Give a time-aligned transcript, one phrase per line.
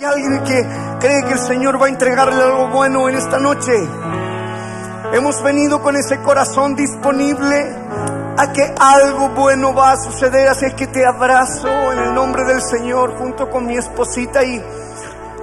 [0.00, 0.66] Hay alguien que
[0.98, 3.72] cree que el Señor va a entregarle algo bueno en esta noche.
[5.12, 7.76] Hemos venido con ese corazón disponible
[8.38, 10.48] a que algo bueno va a suceder.
[10.48, 14.62] Así es que te abrazo en el nombre del Señor junto con mi esposita y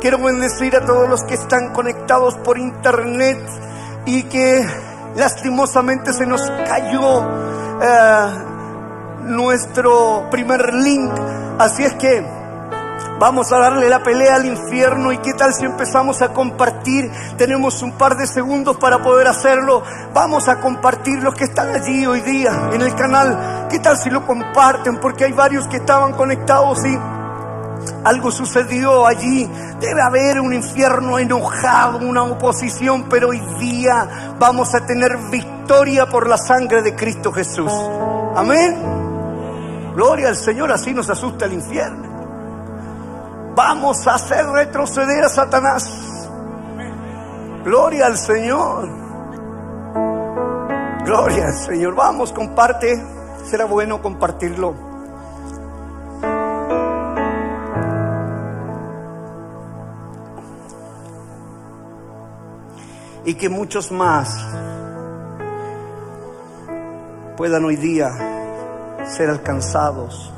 [0.02, 3.38] quiero bendecir a todos los que están conectados por internet
[4.08, 4.68] y que
[5.16, 7.30] lastimosamente se nos cayó
[7.80, 8.28] eh,
[9.22, 11.12] nuestro primer link.
[11.60, 12.37] Así es que
[13.20, 17.12] Vamos a darle la pelea al infierno y qué tal si empezamos a compartir.
[17.38, 19.84] Tenemos un par de segundos para poder hacerlo.
[20.14, 23.68] Vamos a compartir los que están allí hoy día en el canal.
[23.70, 24.98] ¿Qué tal si lo comparten?
[25.00, 26.98] Porque hay varios que estaban conectados y
[28.04, 29.50] algo sucedió allí.
[29.80, 36.28] Debe haber un infierno enojado, una oposición, pero hoy día vamos a tener victoria por
[36.28, 37.72] la sangre de Cristo Jesús.
[38.36, 38.78] Amén.
[39.96, 42.07] Gloria al Señor, así nos asusta el infierno.
[43.58, 46.30] Vamos a hacer retroceder a Satanás.
[47.66, 48.88] Gloria al Señor.
[51.04, 51.96] Gloria al Señor.
[51.96, 53.04] Vamos, comparte.
[53.46, 54.76] Será bueno compartirlo.
[63.26, 64.38] Y que muchos más
[67.36, 68.12] puedan hoy día
[69.08, 70.32] ser alcanzados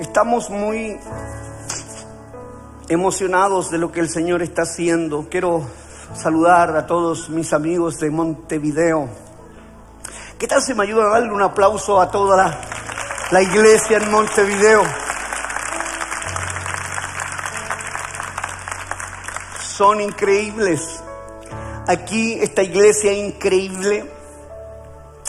[0.00, 0.96] Estamos muy
[2.88, 5.26] emocionados de lo que el Señor está haciendo.
[5.28, 5.66] Quiero
[6.14, 9.08] saludar a todos mis amigos de Montevideo.
[10.38, 12.60] ¿Qué tal si me ayuda a darle un aplauso a toda
[13.32, 14.82] la iglesia en Montevideo?
[19.60, 21.02] Son increíbles.
[21.88, 24.08] Aquí esta iglesia increíble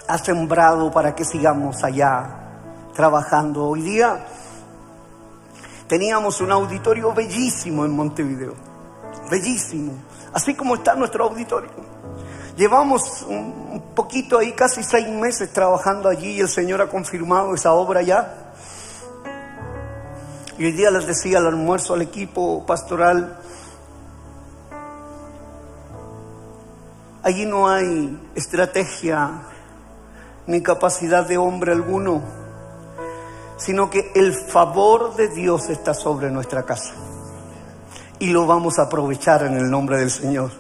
[0.07, 2.35] ha sembrado para que sigamos allá
[2.93, 3.65] trabajando.
[3.65, 4.25] Hoy día
[5.89, 8.53] Teníamos un auditorio bellísimo en Montevideo,
[9.31, 9.93] bellísimo,
[10.31, 11.71] así como está nuestro auditorio.
[12.55, 17.73] Llevamos un poquito ahí, casi seis meses trabajando allí y el Señor ha confirmado esa
[17.73, 18.51] obra ya.
[20.59, 23.39] Y hoy día les decía al almuerzo al equipo pastoral,
[27.23, 29.41] allí no hay estrategia
[30.45, 32.38] ni capacidad de hombre alguno
[33.59, 36.93] sino que el favor de Dios está sobre nuestra casa.
[38.17, 40.51] Y lo vamos a aprovechar en el nombre del Señor.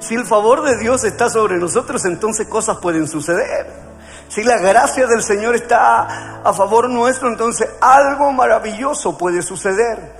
[0.00, 3.66] Si el favor de Dios está sobre nosotros, entonces cosas pueden suceder.
[4.28, 10.16] Si la gracia del Señor está a favor nuestro, entonces algo maravilloso puede suceder.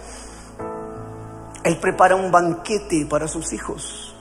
[1.65, 4.15] Él prepara un banquete para sus hijos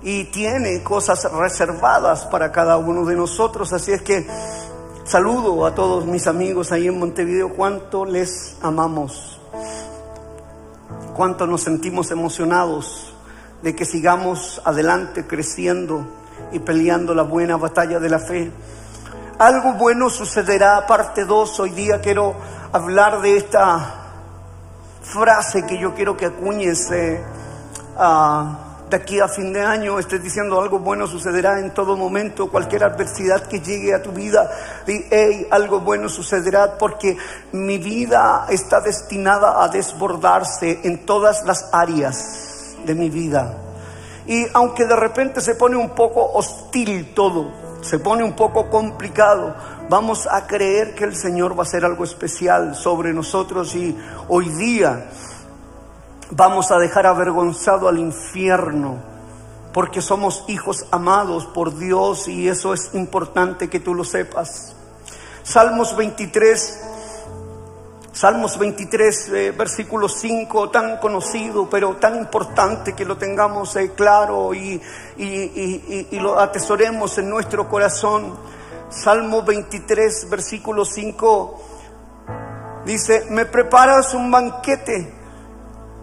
[0.00, 3.72] y tiene cosas reservadas para cada uno de nosotros.
[3.72, 4.26] Así es que
[5.12, 9.38] Saludo a todos mis amigos ahí en Montevideo, cuánto les amamos,
[11.14, 13.12] cuánto nos sentimos emocionados
[13.60, 16.06] de que sigamos adelante creciendo
[16.50, 18.50] y peleando la buena batalla de la fe.
[19.38, 22.34] Algo bueno sucederá, parte 2, hoy día quiero
[22.72, 23.94] hablar de esta
[25.02, 26.90] frase que yo quiero que acuñes.
[27.98, 32.84] a aquí a fin de año estés diciendo algo bueno sucederá en todo momento, cualquier
[32.84, 34.50] adversidad que llegue a tu vida,
[34.86, 37.16] di, hey, algo bueno sucederá porque
[37.52, 43.58] mi vida está destinada a desbordarse en todas las áreas de mi vida.
[44.26, 47.50] Y aunque de repente se pone un poco hostil todo,
[47.82, 49.54] se pone un poco complicado,
[49.88, 53.96] vamos a creer que el Señor va a hacer algo especial sobre nosotros y
[54.28, 55.08] hoy día
[56.34, 58.96] vamos a dejar avergonzado al infierno
[59.72, 64.74] porque somos hijos amados por Dios y eso es importante que tú lo sepas.
[65.42, 66.80] Salmos 23,
[68.12, 74.52] Salmos 23, eh, versículo 5, tan conocido, pero tan importante que lo tengamos eh, claro
[74.52, 74.80] y,
[75.16, 78.34] y, lo atesoremos en nuestro corazón.
[78.90, 81.60] Salmo 23, versículo 5,
[82.84, 85.21] dice, me preparas un banquete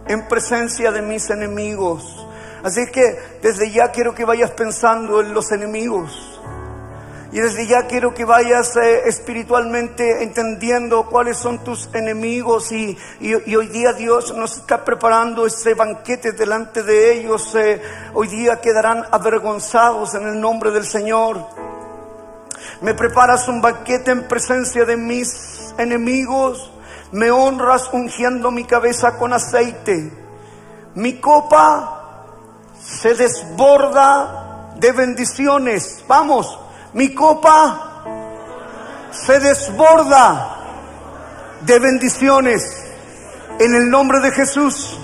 [0.07, 2.27] en presencia de mis enemigos.
[2.63, 6.39] Así que desde ya quiero que vayas pensando en los enemigos.
[7.31, 12.97] Y desde ya quiero que vayas eh, espiritualmente entendiendo cuáles son tus enemigos y,
[13.55, 17.53] hoy día Dios nos está preparando ese banquete delante de ellos.
[17.53, 17.81] Eh,
[18.15, 21.45] hoy día quedarán avergonzados en el nombre del Señor.
[22.81, 26.71] Me preparas un banquete en presencia de mis enemigos
[27.11, 30.11] me honras ungiendo mi cabeza con aceite.
[30.95, 32.25] Mi copa
[32.81, 36.03] se desborda de bendiciones.
[36.07, 36.59] Vamos,
[36.93, 38.03] mi copa
[39.11, 40.57] se desborda
[41.61, 42.85] de bendiciones.
[43.59, 44.97] En el nombre de Jesús.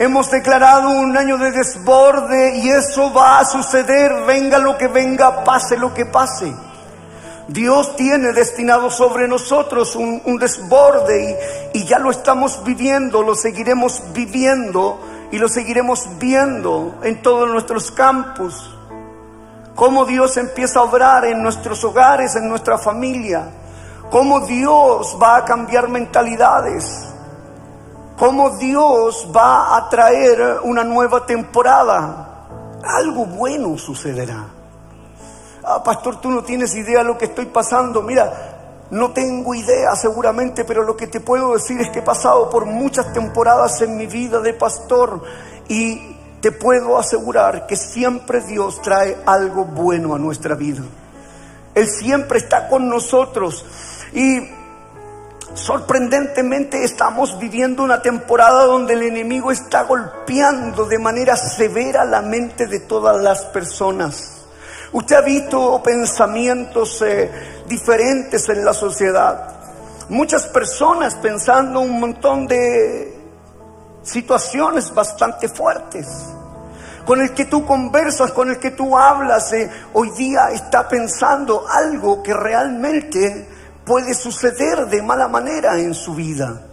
[0.00, 5.42] Hemos declarado un año de desborde y eso va a suceder, venga lo que venga,
[5.42, 6.54] pase lo que pase.
[7.48, 11.38] Dios tiene destinado sobre nosotros un, desborde
[11.72, 15.00] y, y ya lo estamos viviendo, lo seguiremos viviendo
[15.32, 18.74] y lo seguiremos viendo en todos nuestros campos.
[19.74, 23.48] Cómo Dios empieza a obrar en nuestros hogares, en nuestra familia.
[24.10, 27.06] Cómo Dios va a cambiar mentalidades.
[28.18, 32.46] Cómo Dios va a traer una nueva temporada.
[32.82, 34.57] Algo bueno sucederá.
[35.70, 38.00] Ah, pastor, tú no tienes idea de lo que estoy pasando.
[38.00, 42.48] Mira, no tengo idea seguramente, pero lo que te puedo decir es que he pasado
[42.48, 45.22] por muchas temporadas en mi vida de pastor
[45.68, 50.82] y te puedo asegurar que siempre Dios trae algo bueno a nuestra vida.
[51.74, 53.66] Él siempre está con nosotros
[54.14, 54.48] y
[55.52, 62.66] sorprendentemente estamos viviendo una temporada donde el enemigo está golpeando de manera severa la mente
[62.66, 64.37] de todas las personas.
[64.92, 67.30] Usted ha visto pensamientos eh,
[67.68, 69.54] diferentes en la sociedad.
[70.08, 73.14] Muchas personas pensando un montón de
[74.02, 76.08] situaciones bastante fuertes.
[77.04, 81.66] Con el que tú conversas, con el que tú hablas, eh, hoy día está pensando
[81.68, 83.48] algo que realmente
[83.84, 86.67] puede suceder de mala manera en su vida.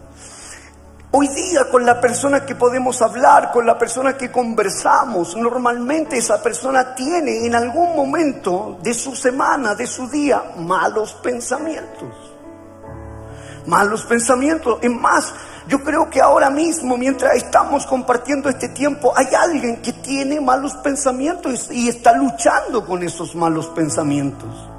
[1.17, 6.43] Hoy día con la persona que podemos hablar, con la persona que conversamos, normalmente esa
[6.43, 12.09] persona tiene en algún momento de su semana, de su día, malos pensamientos.
[13.65, 14.77] Malos pensamientos.
[14.81, 15.33] Es más,
[15.69, 20.73] yo creo que ahora mismo, mientras estamos compartiendo este tiempo, hay alguien que tiene malos
[20.83, 24.69] pensamientos y está luchando con esos malos pensamientos.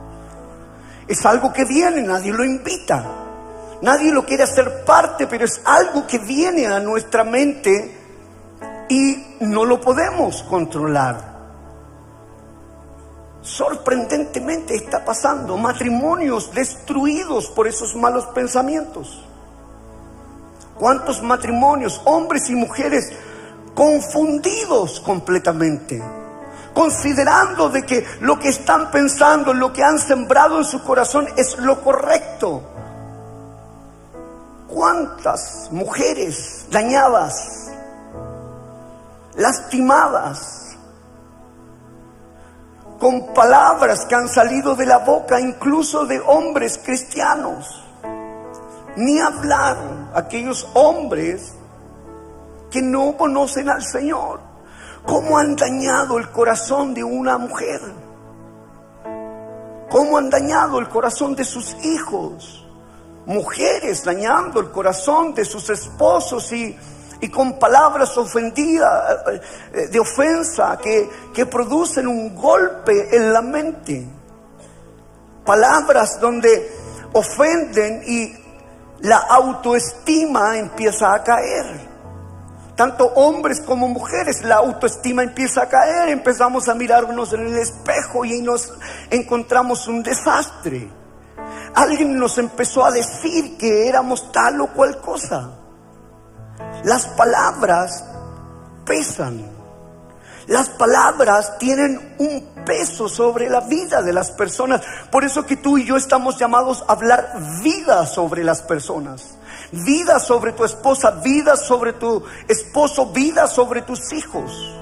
[1.09, 3.26] Es algo que viene, nadie lo invita.
[3.83, 7.95] Nadie lo quiere hacer parte, pero es algo que viene a nuestra mente
[8.89, 11.37] y no lo podemos controlar.
[13.43, 19.25] Sorprendentemente está pasando matrimonios destruidos por esos malos pensamientos.
[20.79, 23.13] ¿Cuántos matrimonios, hombres y mujeres,
[23.75, 26.03] confundidos completamente?
[26.75, 31.57] Considerando de que lo que están pensando, lo que han sembrado en su corazón es
[31.59, 32.63] lo correcto
[34.69, 37.71] cuántas mujeres dañadas,
[39.37, 40.77] lastimadas,
[42.99, 47.83] con palabras que han salido de la boca incluso de hombres cristianos.
[48.97, 49.77] Ni hablar
[50.15, 51.53] aquellos hombres
[52.71, 54.41] que no conocen al Señor.
[55.05, 57.81] ¿Cómo han dañado el corazón de una mujer?
[59.91, 62.66] ¿Cómo han dañado el corazón de sus hijos?
[63.27, 66.77] Mujeres dañando el corazón de sus esposos y,
[67.33, 69.19] con palabras ofendidas,
[69.75, 74.07] eh, de ofensa, que, que producen un golpe en la mente.
[75.45, 76.71] Palabras donde
[77.13, 78.33] ofenden y
[79.01, 81.97] la autoestima empieza a caer.
[82.77, 88.25] Tanto hombres como mujeres, la autoestima empieza a caer, empezamos a mirarnos en el espejo
[88.25, 88.73] y nos
[89.11, 90.89] encontramos un desastre
[91.77, 95.51] alguien nos empezó a decir que éramos tal o cual cosa.
[96.85, 98.03] Las palabras
[98.85, 99.45] pesan.
[100.47, 104.81] Las palabras tienen un peso sobre la vida de las personas.
[105.11, 109.37] Por eso que tú y yo estamos llamados a hablar vida sobre las personas.
[109.73, 114.73] Vida sobre tu esposa, vida sobre tu esposo, vida sobre tus hijos.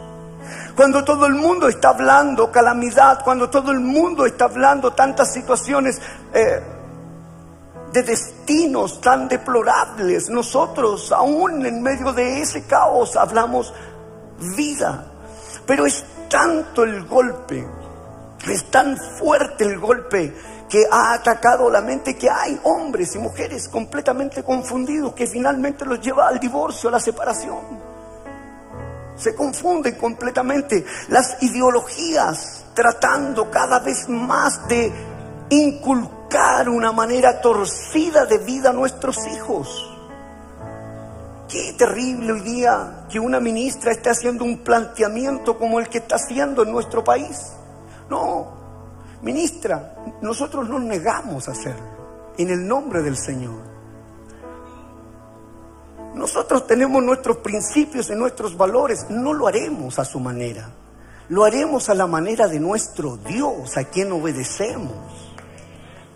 [0.77, 6.01] Cuando todo el mundo está hablando calamidad, cuando todo el mundo está hablando tantas situaciones
[6.33, 6.74] eh,
[7.95, 13.73] de destinos tan deplorables, nosotros aún en medio de ese caos hablamos
[14.57, 15.07] vida.
[15.65, 17.65] Pero es tanto el golpe,
[18.49, 20.35] es tan fuerte el golpe
[20.69, 26.01] que ha atacado la mente que hay hombres y mujeres completamente confundidos que finalmente los
[26.01, 27.61] lleva al divorcio, a la separación.
[29.15, 34.93] Se confunden completamente las ideologías tratando cada vez más de
[35.51, 36.24] inculcar
[36.69, 39.91] una manera torcida de vida a nuestros hijos.
[41.49, 46.17] Qué terrible hoy día que una ministra esté haciendo un planteamiento como el que está
[46.17, 47.53] haciendo en nuestro país.
[48.11, 48.53] No,
[49.23, 53.63] ministra, nosotros nos negamos a hacerlo en el nombre del Señor.
[56.15, 60.71] Nosotros tenemos nuestros principios y nuestros valores, no lo haremos a su manera,
[61.29, 65.24] lo haremos a la manera de nuestro Dios, a quien obedecemos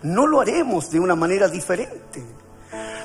[0.03, 2.23] no lo haremos de una manera diferente.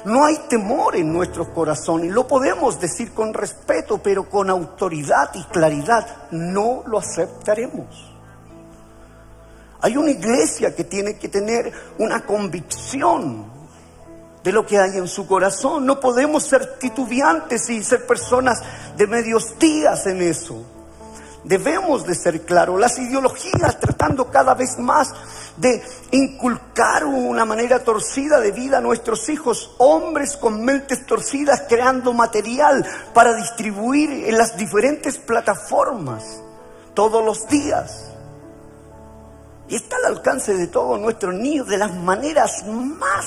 [0.04, 2.12] No hay temor en nuestros corazones.
[2.12, 6.28] Lo podemos decir con respeto, pero con autoridad y claridad.
[6.30, 8.12] No lo aceptaremos.
[9.80, 13.46] Hay una iglesia que tiene que tener una convicción
[14.42, 15.86] de lo que hay en su corazón.
[15.86, 18.62] No podemos ser titubeantes y ser personas
[18.96, 20.73] de medios días en eso.
[21.44, 22.80] Debemos de ser claros.
[22.80, 25.12] Las ideologías tratando cada vez más
[25.58, 32.12] de inculcar una manera torcida de vida a nuestros hijos, hombres con mentes torcidas creando
[32.12, 36.42] material para distribuir en las diferentes plataformas
[36.94, 38.10] todos los días.
[39.68, 43.26] Y está al alcance de todos nuestros niños de las maneras más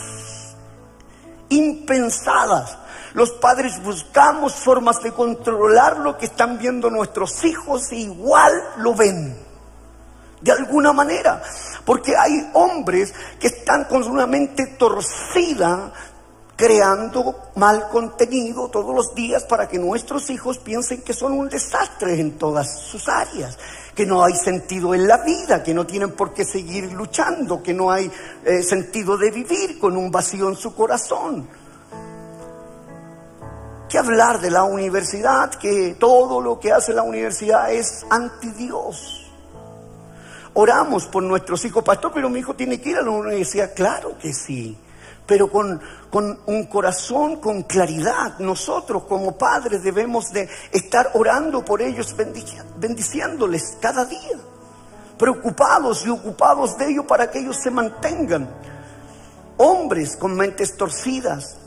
[1.49, 2.77] impensadas.
[3.13, 8.93] Los padres buscamos formas de controlar lo que están viendo nuestros hijos e igual lo
[8.93, 9.35] ven.
[10.41, 11.41] De alguna manera.
[11.85, 15.91] Porque hay hombres que están con una mente torcida
[16.55, 22.19] creando mal contenido todos los días para que nuestros hijos piensen que son un desastre
[22.19, 23.57] en todas sus áreas
[23.97, 27.73] que no hay sentido en la vida, que no tienen por qué seguir luchando, que
[27.73, 28.11] no hay
[28.45, 31.47] eh, sentido de vivir con un vacío en su corazón.
[33.89, 35.51] ¿Qué hablar de la universidad?
[35.51, 39.31] Que todo lo que hace la universidad es anti Dios.
[40.53, 43.73] Oramos por nuestros hijos, pastor, pero mi hijo tiene que ir a la universidad.
[43.73, 44.77] Claro que sí
[45.27, 45.79] pero con,
[46.45, 48.39] un corazón con claridad.
[48.39, 52.15] Nosotros como padres debemos de estar orando por ellos,
[52.77, 54.39] bendiciéndoles cada día,
[55.19, 58.49] preocupados y ocupados de ellos para que ellos se mantengan.
[59.57, 61.57] Hombres con mentes torcidas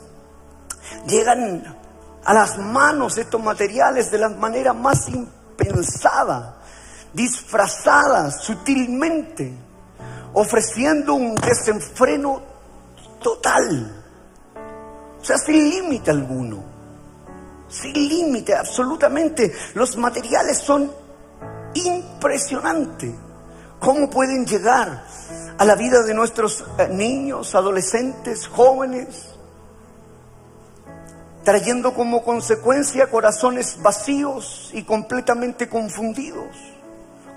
[1.07, 1.77] llegan
[2.25, 6.57] a las manos estos materiales de la manera más impensada,
[7.13, 9.53] disfrazadas sutilmente,
[10.33, 12.41] ofreciendo un desenfreno
[13.21, 14.03] total.
[15.21, 16.63] O sea, sin límite alguno.
[17.69, 19.53] Sin límite, absolutamente.
[19.75, 20.91] Los materiales son
[21.73, 23.13] impresionantes.
[23.79, 25.05] ¿Cómo pueden llegar
[25.57, 29.30] a la vida de nuestros eh, niños, adolescentes, jóvenes?
[31.43, 36.55] Trayendo como consecuencia corazones vacíos y completamente confundidos.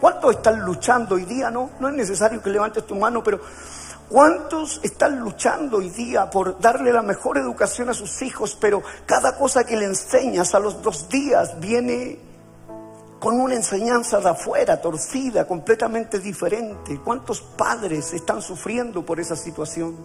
[0.00, 1.50] ¿Cuántos están luchando hoy día?
[1.50, 3.40] No, no es necesario que levantes tu mano, pero
[4.08, 9.36] ¿Cuántos están luchando hoy día por darle la mejor educación a sus hijos, pero cada
[9.38, 12.18] cosa que le enseñas a los dos días viene
[13.18, 17.00] con una enseñanza de afuera, torcida, completamente diferente?
[17.02, 19.96] ¿Cuántos padres están sufriendo por esa situación?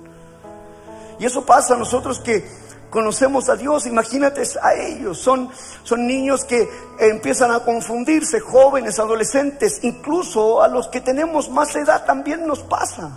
[1.20, 2.50] Y eso pasa a nosotros que
[2.90, 5.50] conocemos a Dios, imagínate a ellos, son,
[5.84, 6.68] son niños que
[7.00, 13.12] empiezan a confundirse, jóvenes, adolescentes, incluso a los que tenemos más edad también nos pasa.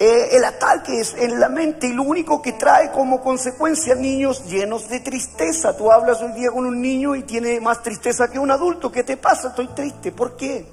[0.00, 4.44] Eh, el ataque es en la mente y lo único que trae como consecuencia niños
[4.44, 5.76] llenos de tristeza.
[5.76, 8.92] Tú hablas hoy día con un niño y tiene más tristeza que un adulto.
[8.92, 9.48] ¿Qué te pasa?
[9.48, 10.12] Estoy triste.
[10.12, 10.68] ¿Por qué?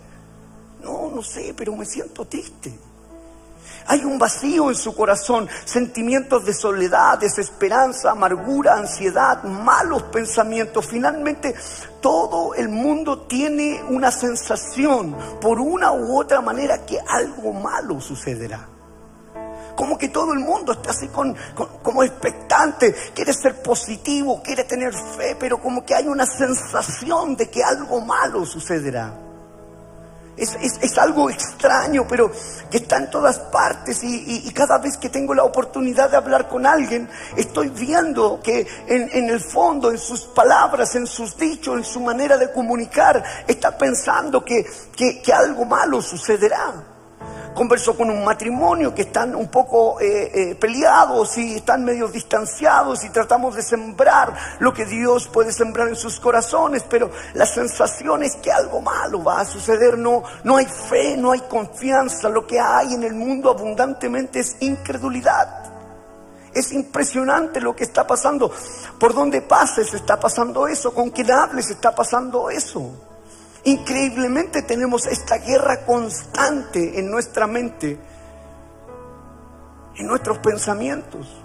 [0.83, 2.71] No, no sé, pero me siento triste.
[3.87, 10.87] Hay un vacío en su corazón, sentimientos de soledad, desesperanza, amargura, ansiedad, malos pensamientos.
[10.87, 11.53] Finalmente,
[12.01, 18.69] todo el mundo tiene una sensación, por una u otra manera, que algo malo sucederá
[19.75, 21.35] como que todo el mundo está así con,
[21.83, 27.49] como expectante, quiere ser positivo, quiere tener fe, pero como que hay una sensación de
[27.49, 29.24] que algo malo sucederá.
[30.37, 32.31] Es, algo extraño, pero
[32.71, 36.65] que está en todas partes y, cada vez que tengo la oportunidad de hablar con
[36.65, 41.99] alguien, estoy viendo que en, el fondo, en sus palabras, en sus dichos, en su
[41.99, 44.65] manera de comunicar, está pensando que,
[44.95, 46.94] que algo malo sucederá
[47.53, 53.03] conversó con un matrimonio que están un poco eh, eh, peleados y están medio distanciados
[53.03, 58.23] y tratamos de sembrar lo que Dios puede sembrar en sus corazones, pero la sensación
[58.23, 62.45] es que algo malo va a suceder, no, no hay fe, no hay confianza, lo
[62.45, 65.65] que hay en el mundo abundantemente es incredulidad.
[66.53, 68.49] Es impresionante lo que está pasando.
[68.97, 73.14] Por donde pases está pasando eso, con quien hables está pasando eso.
[73.65, 77.97] Increíblemente tenemos esta guerra constante en nuestra mente,
[79.95, 81.41] en nuestros pensamientos.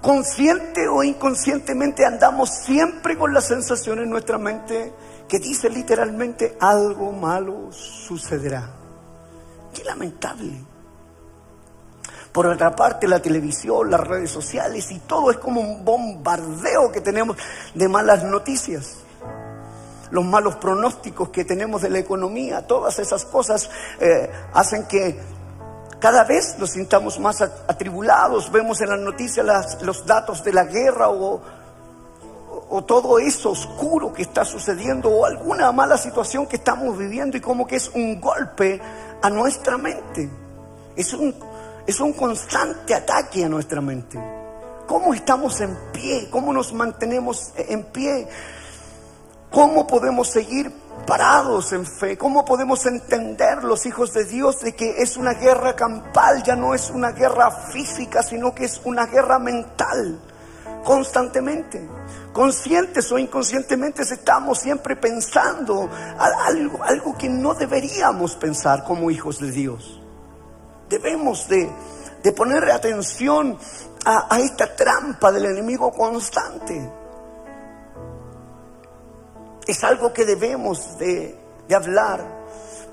[0.00, 4.92] Consciente o inconscientemente andamos siempre con la sensación en nuestra mente
[5.28, 8.70] que dice literalmente algo malo sucederá.
[9.74, 10.52] Qué lamentable.
[12.30, 17.00] Por otra parte, la televisión, las redes sociales y todo es como un bombardeo que
[17.00, 17.36] tenemos
[17.74, 19.01] de malas noticias
[20.12, 25.18] los malos pronósticos que tenemos de la economía, todas esas cosas eh, hacen que
[25.98, 31.08] cada vez nos sintamos más atribulados, vemos en las noticias los datos de la guerra
[31.08, 31.40] o,
[32.68, 37.40] o todo eso oscuro que está sucediendo o alguna mala situación que estamos viviendo y
[37.40, 38.80] como que es un golpe
[39.22, 40.28] a nuestra mente.
[40.94, 41.34] Es un,
[41.86, 44.18] es un constante ataque a nuestra mente.
[44.86, 46.28] ¿Cómo estamos en pie?
[46.30, 48.28] ¿Cómo nos mantenemos en pie?
[49.52, 50.72] ¿Cómo podemos seguir
[51.06, 52.16] parados en fe?
[52.16, 56.72] ¿Cómo podemos entender los hijos de Dios de que es una guerra campal, ya no
[56.72, 60.18] es una guerra física, sino que es una guerra mental?
[60.82, 61.86] Constantemente,
[62.32, 65.90] conscientes o inconscientemente estamos siempre pensando
[66.86, 70.00] algo, que no deberíamos pensar como hijos de Dios.
[70.88, 71.70] Debemos de,
[72.34, 73.58] poner atención
[74.06, 77.01] a esta trampa del enemigo constante
[79.72, 81.38] es algo que debemos de,
[81.74, 82.42] hablar.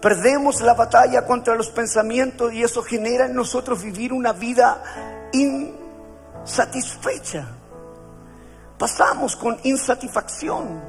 [0.01, 4.81] Perdemos la batalla contra los pensamientos y eso genera en nosotros vivir una vida
[5.33, 7.45] insatisfecha.
[8.77, 10.81] Pasamos con insatisfacción,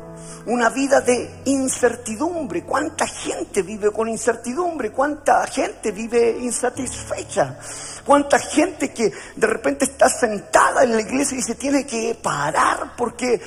[0.47, 2.63] una vida de incertidumbre.
[2.63, 4.93] ¿Cuánta gente vive con incertidumbre?
[4.93, 7.59] ¿Cuánta gente vive insatisfecha?
[8.07, 12.93] ¿Cuánta gente que de repente está sentada en la iglesia y se tiene que parar
[12.97, 13.41] porque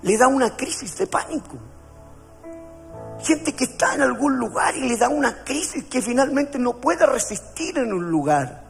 [0.00, 1.69] le da una crisis de pánico?
[3.22, 7.04] Gente que está en algún lugar y le da una crisis que finalmente no puede
[7.06, 8.64] resistir en un lugar.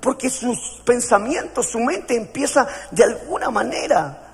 [0.00, 4.28] Porque sus pensamientos, su mente empieza de alguna manera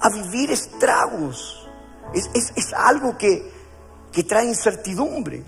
[0.00, 1.68] a vivir estragos.
[2.12, 3.50] Es, algo que,
[4.12, 5.44] que trae incertidumbre.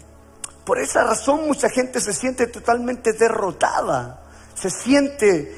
[0.64, 4.22] Por esa razón mucha gente se siente totalmente derrotada,
[4.54, 5.56] se siente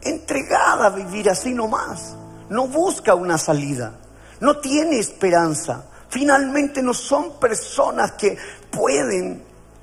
[0.00, 2.16] entregada a vivir así nomás.
[2.48, 3.98] No busca una salida,
[4.40, 8.36] no tiene esperanza finalmente no son personas que
[8.70, 9.42] pueden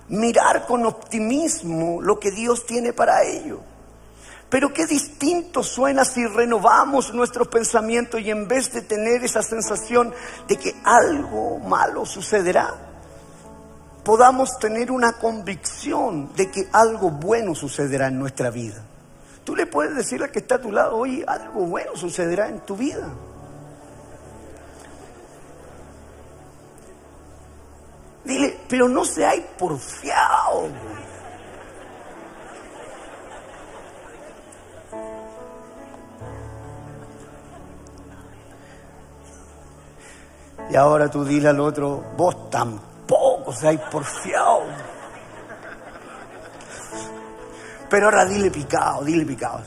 [0.09, 3.59] mirar con optimismo lo que Dios tiene para ellos.
[4.49, 10.13] Pero qué distinto suena si renovamos nuestros pensamientos y en vez de tener esa sensación
[10.47, 12.73] de que algo malo sucederá,
[14.05, 18.81] podamos tener una convicción de que algo bueno sucederá en nuestra vida.
[19.43, 22.61] Tú le puedes decir al que está a tu lado, hoy algo bueno sucederá en
[22.61, 23.09] tu vida.
[28.27, 30.67] Dile, pero no se hay porfiado.
[40.69, 44.63] Y ahora tú dile al otro, vos tampoco se hay porfiado.
[47.89, 49.61] Pero ahora dile picado, dile picado.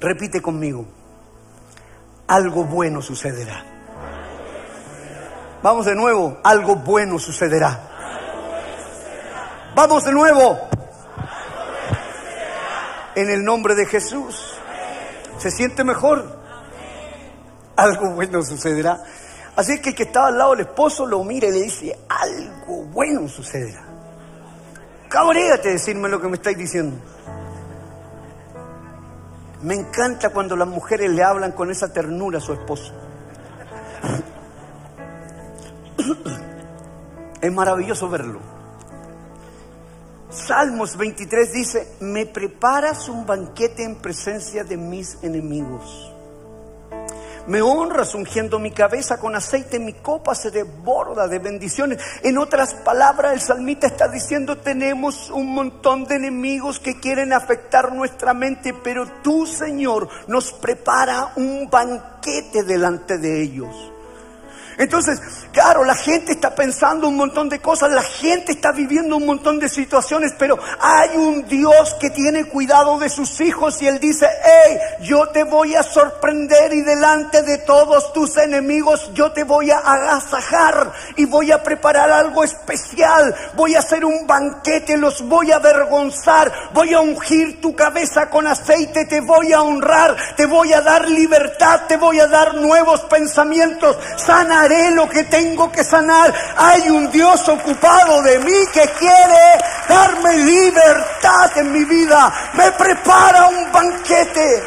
[0.00, 0.84] Repite conmigo
[2.32, 3.62] algo bueno sucederá.
[5.62, 7.78] Vamos de nuevo, algo bueno sucederá.
[9.74, 10.58] Vamos de nuevo.
[13.14, 14.54] En el nombre de Jesús.
[15.36, 16.40] ¿Se siente mejor?
[17.76, 19.04] Algo bueno sucederá.
[19.54, 22.84] Así que el que estaba al lado del esposo lo mira y le dice, algo
[22.84, 23.84] bueno sucederá.
[25.10, 26.96] Cabréate decirme lo que me estáis diciendo.
[29.62, 32.92] Me encanta cuando las mujeres le hablan con esa ternura a su esposo.
[37.40, 38.40] Es maravilloso verlo.
[40.30, 46.11] Salmos 23 dice, me preparas un banquete en presencia de mis enemigos.
[47.46, 51.98] Me honras ungiendo mi cabeza con aceite, mi copa se desborda de bendiciones.
[52.22, 57.92] En otras palabras, el salmista está diciendo, tenemos un montón de enemigos que quieren afectar
[57.92, 63.91] nuestra mente, pero tú, Señor, nos prepara un banquete delante de ellos.
[64.78, 65.20] Entonces,
[65.52, 69.58] claro, la gente está pensando un montón de cosas, la gente está viviendo un montón
[69.58, 74.26] de situaciones, pero hay un Dios que tiene cuidado de sus hijos y Él dice,
[74.44, 79.70] hey, yo te voy a sorprender y delante de todos tus enemigos yo te voy
[79.70, 85.52] a agasajar y voy a preparar algo especial, voy a hacer un banquete, los voy
[85.52, 90.72] a avergonzar, voy a ungir tu cabeza con aceite, te voy a honrar, te voy
[90.72, 95.84] a dar libertad, te voy a dar nuevos pensamientos, sana haré lo que tengo que
[95.84, 96.32] sanar.
[96.56, 102.32] Hay un Dios ocupado de mí que quiere darme libertad en mi vida.
[102.54, 104.62] Me prepara un banquete.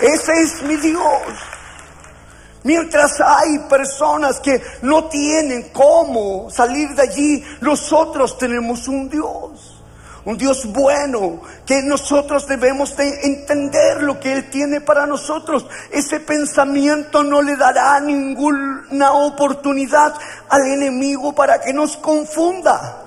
[0.00, 1.22] Ese es mi Dios.
[2.64, 9.71] Mientras hay personas que no tienen cómo salir de allí, nosotros tenemos un Dios.
[10.24, 15.66] Un Dios bueno, que nosotros debemos de entender lo que Él tiene para nosotros.
[15.90, 20.14] Ese pensamiento no le dará ninguna oportunidad
[20.48, 22.98] al enemigo para que nos confunda.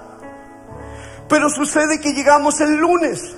[1.30, 3.34] Pero sucede que llegamos el lunes,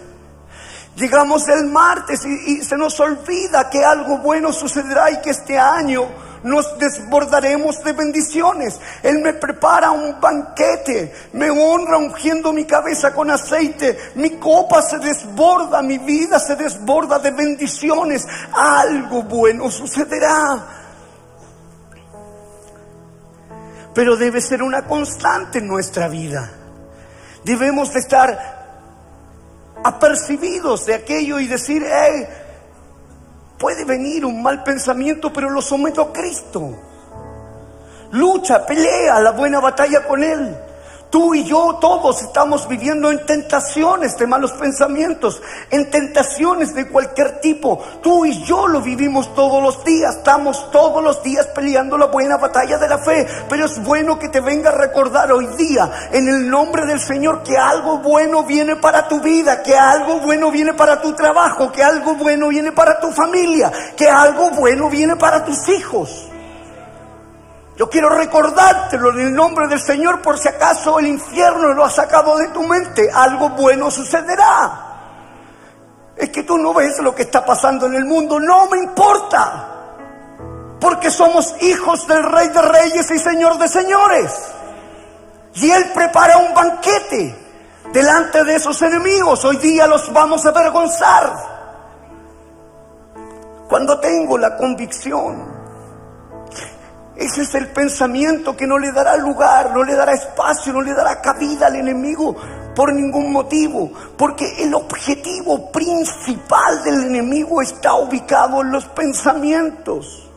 [0.95, 6.07] llegamos el martes y se nos olvida que algo bueno sucederá y que este año
[6.47, 8.79] nos desbordaremos de bendiciones.
[9.03, 14.97] Él me prepara un banquete, me honra ungiendo mi cabeza con aceite, mi copa se
[14.99, 18.25] desborda, mi vida se desborda de bendiciones.
[18.53, 20.65] Algo bueno sucederá.
[23.93, 26.51] Pero debe ser una constante en nuestra vida.
[27.43, 28.57] Debemos de estar
[29.83, 32.27] apercibidos de aquello y decir, hey,
[33.57, 36.75] Puede venir un mal pensamiento, pero lo someto a Cristo.
[38.11, 40.55] Lucha, pelea la buena batalla con Él.
[41.09, 45.41] Tú y yo todos estamos viviendo en tentaciones de malos pensamientos,
[45.71, 47.81] en tentaciones de cualquier tipo.
[48.01, 52.35] Tú y yo lo vivimos todos los días, estamos todos los días peleando la buena
[52.37, 53.25] batalla de la fe.
[53.47, 57.41] Pero es bueno que te venga a recordar hoy día, en el nombre del Señor,
[57.41, 61.83] que algo bueno viene para tu vida, que algo bueno viene para tu trabajo, que
[61.83, 66.27] algo bueno viene para tu familia, que algo bueno viene para tus hijos.
[67.77, 71.89] Yo quiero recordártelo en el nombre del Señor por si acaso el infierno lo ha
[71.91, 73.07] sacado de tu mente.
[73.13, 74.83] Algo bueno sucederá.
[76.15, 78.39] Es que tú no ves lo que está pasando en el mundo.
[78.39, 79.67] No me importa.
[80.81, 84.33] Porque somos hijos del Rey de Reyes y Señor de Señores.
[85.53, 87.35] Y Él prepara un banquete
[87.93, 89.45] delante de esos enemigos.
[89.45, 91.31] Hoy día los vamos a avergonzar.
[93.69, 95.46] Cuando tengo la convicción
[97.17, 100.93] ese es el pensamiento que no le dará lugar, no le dará espacio, no le
[100.93, 102.35] dará cabida al enemigo
[102.75, 103.91] por ningún motivo.
[104.15, 110.29] Porque el objetivo principal del enemigo está ubicado en los pensamientos.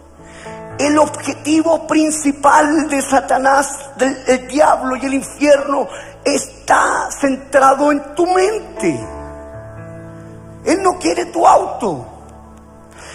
[0.78, 5.86] El objetivo principal de Satanás, del diablo y el infierno
[6.24, 8.98] está centrado en tu mente.
[10.64, 12.06] Él no quiere tu auto.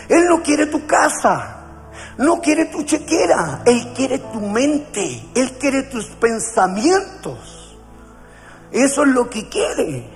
[0.08, 1.55] Él no quiere tu casa.
[2.18, 7.78] No quiere tu chequera, Él quiere tu mente, Él quiere tus pensamientos.
[8.72, 10.10] Eso es lo que quiere.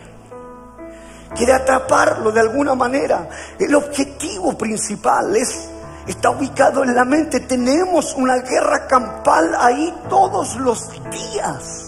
[1.36, 3.30] Quiere atraparlo de alguna manera.
[3.60, 5.70] El objetivo principal es,
[6.08, 7.42] está ubicado en la mente.
[7.42, 11.86] Tenemos una guerra campal ahí todos los días.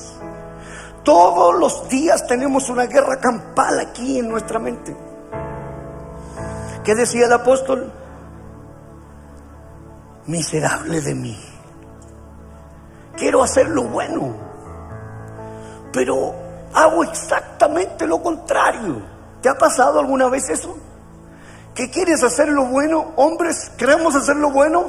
[1.03, 4.95] Todos los días tenemos una guerra campal aquí en nuestra mente.
[6.83, 7.91] ¿Qué decía el apóstol?
[10.25, 11.39] Miserable de mí.
[13.17, 14.35] Quiero hacer lo bueno,
[15.91, 16.33] pero
[16.73, 19.01] hago exactamente lo contrario.
[19.41, 20.77] ¿Te ha pasado alguna vez eso?
[21.75, 23.13] ¿Que quieres hacer lo bueno?
[23.15, 24.85] Hombres, queremos hacer lo bueno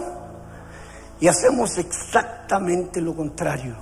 [1.21, 3.77] y hacemos exactamente lo contrario.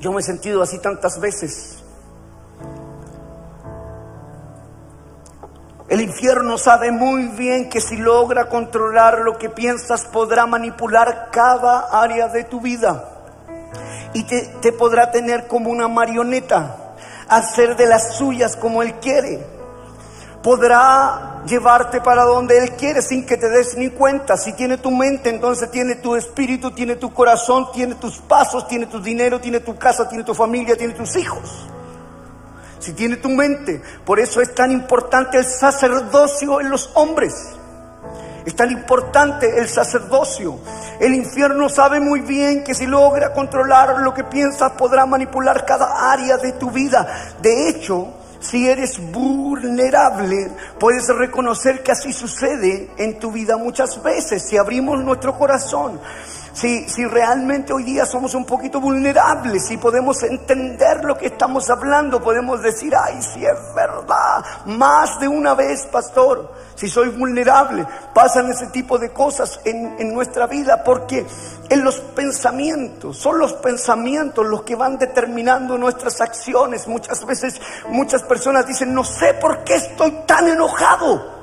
[0.00, 1.77] Yo me he sentido así tantas veces.
[5.88, 11.88] El infierno sabe muy bien que si logra controlar lo que piensas podrá manipular cada
[11.90, 13.08] área de tu vida
[14.12, 16.94] y te, podrá tener como una marioneta,
[17.26, 19.42] hacer de las suyas como él quiere.
[20.42, 24.36] Podrá llevarte para donde él quiere sin que te des ni cuenta.
[24.36, 28.86] Si tiene tu mente, entonces tiene tu espíritu, tiene tu corazón, tiene tus pasos, tiene
[28.86, 31.66] tu dinero, tiene tu casa, tiene tu familia, tiene tus hijos
[32.78, 33.82] si tiene tu mente.
[34.04, 37.34] Por eso es tan importante el sacerdocio en los hombres.
[38.44, 40.58] Es tan importante el sacerdocio.
[41.00, 46.10] El infierno sabe muy bien que si logra controlar lo que piensas podrá manipular cada
[46.10, 47.34] área de tu vida.
[47.42, 54.42] De hecho, si eres vulnerable, puedes reconocer que así sucede en tu vida muchas veces.
[54.44, 56.00] Si abrimos nuestro corazón,
[56.58, 61.70] si, si realmente hoy día somos un poquito vulnerables, si podemos entender lo que estamos
[61.70, 67.86] hablando, podemos decir, ay, si es verdad, más de una vez, pastor, si soy vulnerable,
[68.12, 71.24] pasan ese tipo de cosas en, en nuestra vida, porque
[71.68, 76.88] en los pensamientos, son los pensamientos los que van determinando nuestras acciones.
[76.88, 81.38] Muchas veces, muchas personas dicen, no sé por qué estoy tan enojado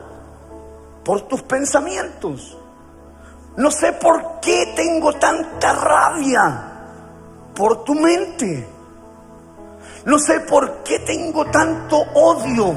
[1.06, 2.58] por tus pensamientos.
[3.58, 6.62] No sé por qué tengo tanta rabia
[7.56, 8.68] por tu mente.
[10.06, 12.74] No sé por qué tengo tanto odio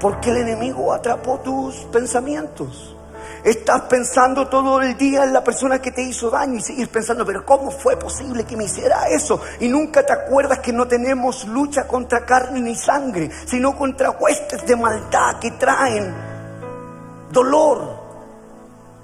[0.00, 2.96] porque el enemigo atrapó tus pensamientos.
[3.44, 7.24] Estás pensando todo el día en la persona que te hizo daño y sigues pensando,
[7.24, 9.40] pero ¿cómo fue posible que me hiciera eso?
[9.60, 14.66] Y nunca te acuerdas que no tenemos lucha contra carne ni sangre, sino contra huestes
[14.66, 16.12] de maldad que traen
[17.30, 17.96] dolor,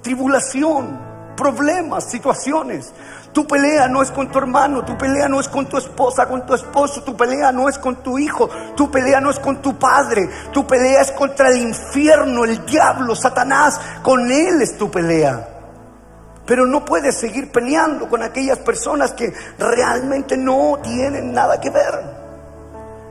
[0.01, 1.04] tribulación,
[1.35, 2.93] problemas, situaciones.
[3.33, 6.45] Tu pelea no es con tu hermano, tu pelea no es con tu esposa, con
[6.45, 9.77] tu esposo, tu pelea no es con tu hijo, tu pelea no es con tu
[9.77, 15.49] padre, tu pelea es contra el infierno, el diablo, Satanás, con él es tu pelea.
[16.45, 22.14] Pero no puedes seguir peleando con aquellas personas que realmente no tienen nada que ver.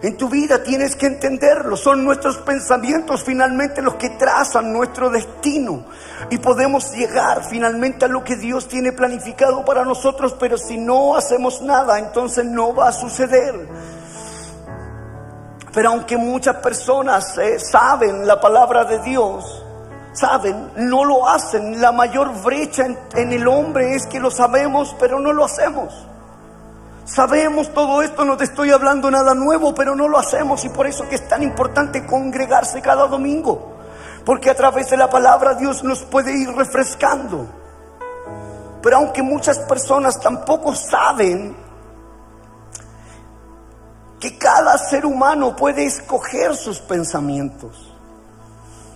[0.05, 1.79] En tu vida tienes que entenderlo.
[1.79, 5.87] Son nuestros pensamientos finalmente los que trazan nuestro destino.
[6.29, 11.17] Y podemos llegar finalmente a lo que Dios tiene planificado para nosotros, pero si no
[11.17, 13.67] hacemos nada, entonces no va a suceder.
[15.73, 19.65] Pero aunque muchas personas eh, saben la palabra de Dios,
[20.13, 21.81] saben, no lo hacen.
[21.81, 25.95] La mayor brecha en el hombre es que lo sabemos, pero no lo hacemos.
[27.05, 30.87] Sabemos todo esto, no te estoy hablando nada nuevo, pero no lo hacemos y por
[30.87, 33.75] eso que es tan importante congregarse cada domingo.
[34.25, 37.47] Porque a través de la palabra Dios nos puede ir refrescando.
[38.83, 41.55] Pero aunque muchas personas tampoco saben
[44.19, 47.94] que cada ser humano puede escoger sus pensamientos.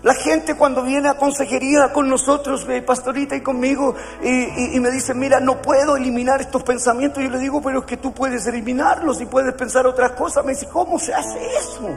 [0.02, 5.40] La gente cuando viene a consejería con nosotros, pastorita y conmigo, y, me dice, mira,
[5.40, 7.22] no puedo eliminar estos pensamientos.
[7.22, 10.44] Yo le digo, pero es que tú puedes eliminarlos y puedes pensar otras cosas.
[10.44, 11.88] Me dice, ¿cómo se hace eso?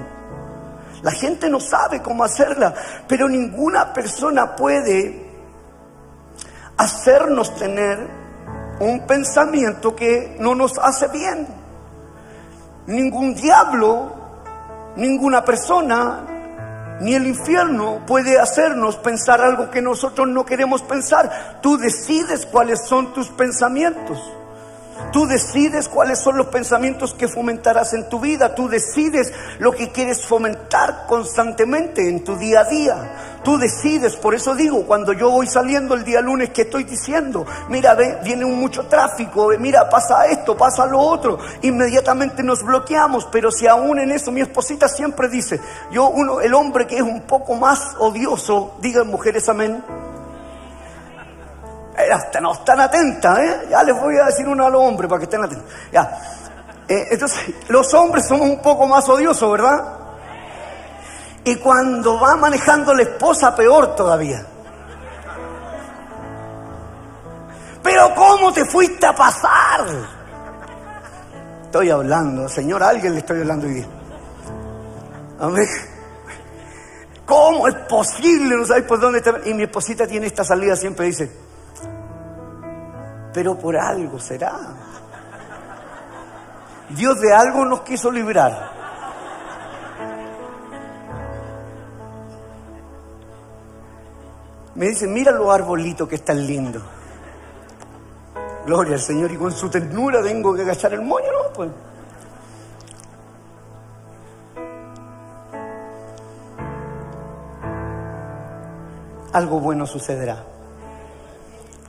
[1.03, 2.73] La gente no sabe cómo hacerla,
[3.07, 5.29] pero ninguna persona puede
[6.77, 7.99] hacernos tener
[8.79, 11.47] un pensamiento que no nos hace bien.
[12.87, 14.11] Ningún diablo,
[14.95, 16.31] ninguna persona,
[17.01, 21.59] ni el infierno puede hacernos pensar algo que nosotros no queremos pensar.
[21.61, 24.19] Tú decides cuáles son tus pensamientos.
[25.11, 28.55] Tú decides cuáles son los pensamientos que fomentarás en tu vida.
[28.55, 33.39] Tú decides lo que quieres fomentar constantemente en tu día a día.
[33.43, 37.45] Tú decides, por eso digo, cuando yo voy saliendo el día lunes, ¿qué estoy diciendo?
[37.69, 41.39] Mira, ve, viene mucho tráfico, mira, pasa esto, pasa lo otro.
[41.63, 45.59] Inmediatamente nos bloqueamos, pero si aún en eso mi esposita siempre dice,
[45.91, 49.83] yo uno, el hombre que es un poco más odioso, digan mujeres amén
[52.41, 53.67] no están atentas, ¿eh?
[53.69, 55.69] Ya les voy a decir uno a los hombres para que estén atentos.
[55.91, 56.19] Ya.
[56.88, 59.99] Eh, entonces, los hombres somos un poco más odiosos, ¿verdad?
[61.43, 64.45] Y cuando va manejando la esposa, peor todavía.
[67.84, 69.86] Pero ¿cómo te fuiste a pasar?
[71.63, 73.88] Estoy hablando, Señor, a alguien le estoy hablando hoy día.
[75.39, 75.67] Amén.
[77.25, 78.56] ¿Cómo es posible?
[78.56, 79.39] No sabéis por dónde está.
[79.45, 81.32] Y mi esposita tiene esta salida, siempre dice,
[83.34, 84.54] pero por algo será.
[86.89, 88.72] Dios de algo nos quiso librar.
[94.76, 96.82] Me dice, mira los arbolitos que están lindos.
[98.65, 101.54] Gloria al Señor y con su ternura tengo que agachar el moño, ¿no?
[101.54, 101.70] Pues.
[109.34, 110.44] Algo bueno sucederá,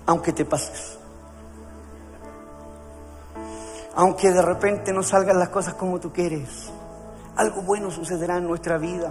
[0.06, 1.01] aunque te pases
[3.94, 6.70] aunque de repente no salgan las cosas como tú quieres.
[7.36, 9.10] Algo bueno sucederá en nuestra vida.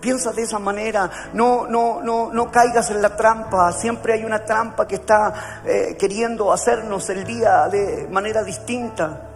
[0.00, 3.72] Piensa de esa manera, no, no, no, no caigas en la trampa.
[3.72, 9.28] Siempre hay una trampa que está eh, queriendo hacernos el día de manera distinta.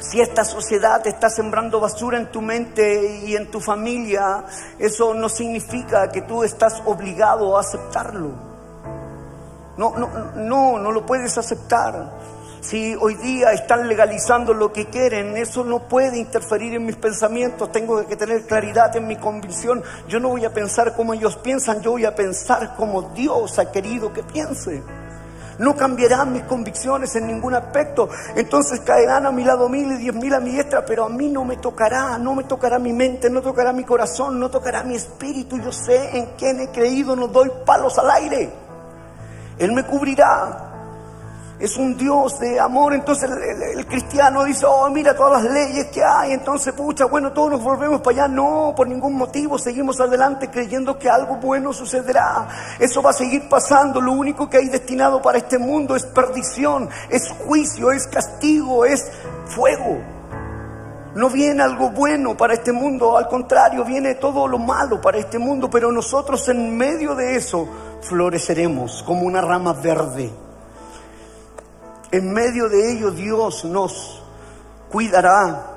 [0.00, 4.44] Si esta sociedad está sembrando basura en tu mente y en tu familia,
[4.78, 8.30] eso no significa que tú estás obligado a aceptarlo.
[9.76, 12.10] No, no, no, no lo puedes aceptar.
[12.62, 17.72] Si hoy día están legalizando lo que quieren, eso no puede interferir en mis pensamientos.
[17.72, 19.82] Tengo que tener claridad en mi convicción.
[20.06, 23.72] Yo no voy a pensar como ellos piensan, yo voy a pensar como Dios ha
[23.72, 24.80] querido que piense.
[25.58, 28.08] No cambiarán mis convicciones en ningún aspecto.
[28.36, 31.28] Entonces caerán a mi lado mil y diez mil a mi diestra, pero a mí
[31.28, 34.94] no me tocará, no me tocará mi mente, no tocará mi corazón, no tocará mi
[34.94, 35.58] espíritu.
[35.58, 38.52] Yo sé en quién he creído, no doy palos al aire.
[39.58, 40.71] Él me cubrirá
[41.62, 42.92] es un Dios de amor.
[42.92, 46.32] Entonces el, cristiano dice, oh, mira todas las leyes que hay.
[46.32, 48.34] Entonces, pucha, bueno, todos nos volvemos para allá.
[48.34, 49.56] No, por ningún motivo.
[49.58, 52.48] Seguimos adelante creyendo que algo bueno sucederá.
[52.80, 54.00] Eso va a seguir pasando.
[54.00, 59.12] Lo único que hay destinado para este mundo es perdición, es juicio, es castigo, es
[59.46, 60.00] fuego.
[61.14, 65.38] No viene algo bueno para este mundo, al contrario, viene todo lo malo para este
[65.38, 67.68] mundo, pero nosotros en medio de eso
[68.00, 70.32] floreceremos como una rama verde.
[72.12, 74.22] En medio de ello Dios nos
[74.90, 75.68] cuidará.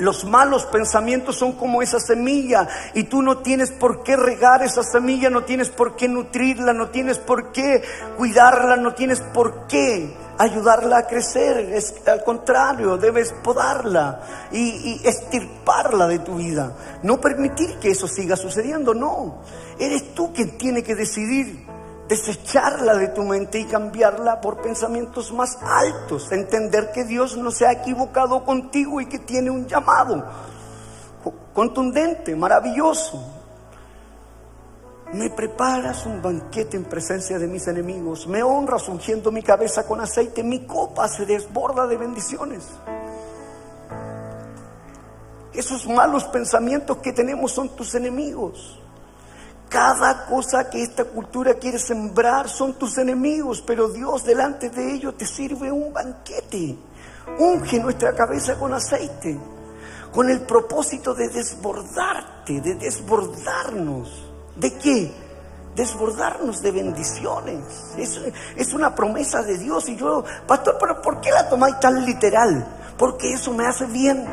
[0.00, 4.82] Los malos pensamientos son como esa semilla y tú no tienes por qué regar esa
[4.82, 7.80] semilla, no tienes por qué nutrirla, no tienes por qué
[8.16, 11.58] cuidarla, no tienes por qué ayudarla a crecer.
[11.72, 16.72] Es, al contrario, debes podarla y, y estirparla de tu vida.
[17.04, 19.42] No permitir que eso siga sucediendo, no.
[19.78, 21.64] Eres tú quien tiene que decidir
[22.12, 27.66] desecharla de tu mente y cambiarla por pensamientos más altos, entender que Dios no se
[27.66, 30.22] ha equivocado contigo y que tiene un llamado
[31.54, 33.18] contundente, maravilloso.
[35.14, 40.00] Me preparas un banquete en presencia de mis enemigos, me honras ungiendo mi cabeza con
[40.00, 42.64] aceite, mi copa se desborda de bendiciones.
[45.54, 48.81] Esos malos pensamientos que tenemos son tus enemigos.
[49.72, 55.16] Cada cosa que esta cultura quiere sembrar son tus enemigos, pero Dios delante de ellos
[55.16, 56.76] te sirve un banquete.
[57.38, 59.40] Unge nuestra cabeza con aceite,
[60.12, 64.30] con el propósito de desbordarte, de desbordarnos.
[64.56, 65.10] ¿De qué?
[65.74, 67.94] Desbordarnos de bendiciones.
[67.96, 68.20] Es,
[68.54, 69.88] es una promesa de Dios.
[69.88, 72.94] Y yo, pastor, pero ¿por qué la tomáis tan literal?
[72.98, 74.26] Porque eso me hace bien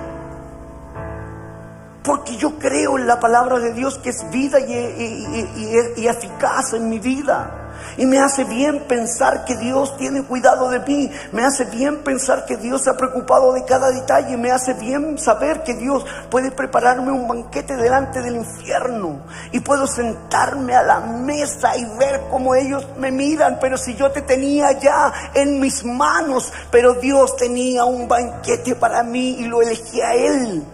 [2.09, 6.97] porque yo creo en la palabra de Dios que es vida y, eficaz en mi
[6.97, 7.69] vida.
[7.97, 11.11] Y me hace bien pensar que Dios tiene cuidado de mí.
[11.31, 14.37] Me hace bien pensar que Dios se ha preocupado de cada detalle.
[14.37, 19.21] Me hace bien saber que Dios puede prepararme un banquete delante del infierno.
[19.51, 23.59] Y puedo sentarme a la mesa y ver cómo ellos me miran.
[23.61, 29.03] Pero si yo te tenía ya en mis manos, pero Dios tenía un banquete para
[29.03, 30.65] mí y lo elegí a Él.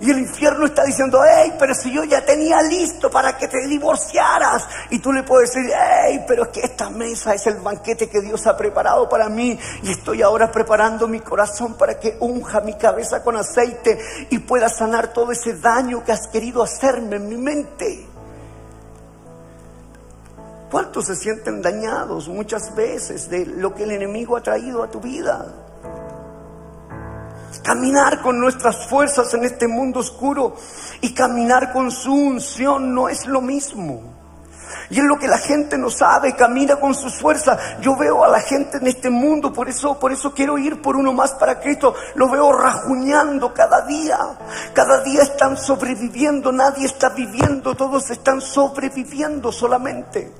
[0.00, 3.66] Y el infierno está diciendo, hey, pero si yo ya tenía listo para que te
[3.66, 4.66] divorciaras.
[4.88, 8.22] Y tú le puedes decir, hey, pero es que esta mesa es el banquete que
[8.22, 9.58] Dios ha preparado para mí.
[9.82, 13.98] Y estoy ahora preparando mi corazón para que unja mi cabeza con aceite
[14.30, 18.06] y pueda sanar todo ese daño que has querido hacerme en mi mente.
[20.70, 25.00] ¿Cuántos se sienten dañados muchas veces de lo que el enemigo ha traído a tu
[25.00, 25.69] vida?
[27.62, 30.56] Caminar con nuestras fuerzas en este mundo oscuro
[31.00, 34.20] y caminar con su unción no es lo mismo.
[34.90, 37.58] Y es lo que la gente no sabe, camina con sus fuerzas.
[37.80, 40.96] Yo veo a la gente en este mundo, por eso, por eso quiero ir por
[40.96, 41.94] uno más para Cristo.
[42.16, 44.18] Lo veo rajuñando cada día.
[44.74, 50.32] Cada día están sobreviviendo, nadie está viviendo, todos están sobreviviendo solamente.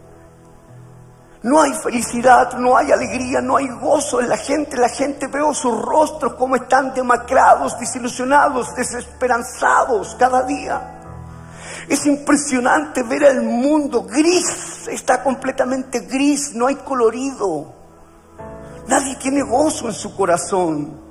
[1.43, 4.77] No hay felicidad, no hay alegría, no hay gozo en la gente.
[4.77, 11.01] La gente veo sus rostros como están demacrados, desilusionados, desesperanzados cada día.
[11.89, 17.75] Es impresionante ver el mundo gris, está completamente gris, no hay colorido.
[18.87, 21.10] Nadie tiene gozo en su corazón.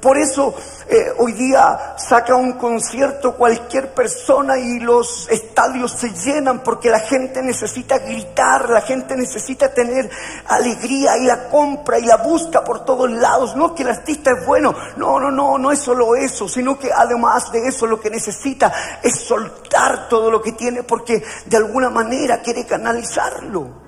[0.00, 0.54] Por eso
[0.88, 7.00] eh, hoy día saca un concierto cualquier persona y los estadios se llenan porque la
[7.00, 10.08] gente necesita gritar, la gente necesita tener
[10.46, 13.56] alegría y la compra y la busca por todos lados.
[13.56, 16.92] No que el artista es bueno, no, no, no, no es solo eso, sino que
[16.92, 21.90] además de eso lo que necesita es soltar todo lo que tiene porque de alguna
[21.90, 23.87] manera quiere canalizarlo.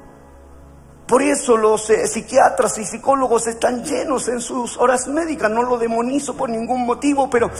[1.10, 5.50] Por eso los eh, psiquiatras y psicólogos están llenos en sus horas médicas.
[5.50, 7.50] No lo demonizo por ningún motivo, pero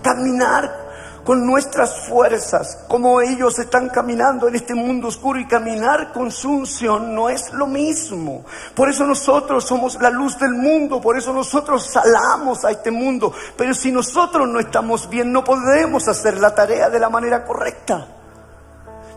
[0.00, 0.90] caminar
[1.24, 6.64] con nuestras fuerzas, como ellos están caminando en este mundo oscuro y caminar con su
[7.00, 8.44] no es lo mismo.
[8.76, 13.32] Por eso nosotros somos la luz del mundo, por eso nosotros salamos a este mundo.
[13.56, 18.06] Pero si nosotros no estamos bien, no podemos hacer la tarea de la manera correcta.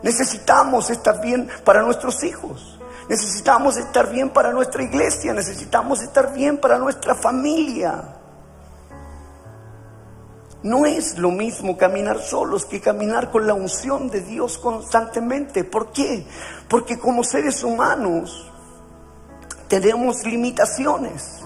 [0.02, 2.80] Necesitamos estar bien para nuestros hijos.
[3.08, 8.02] Necesitamos estar bien para nuestra iglesia, necesitamos estar bien para nuestra familia.
[10.62, 15.62] No es lo mismo caminar solos que caminar con la unción de Dios constantemente.
[15.62, 16.26] ¿Por qué?
[16.68, 18.50] Porque como seres humanos
[19.68, 21.40] tenemos limitaciones.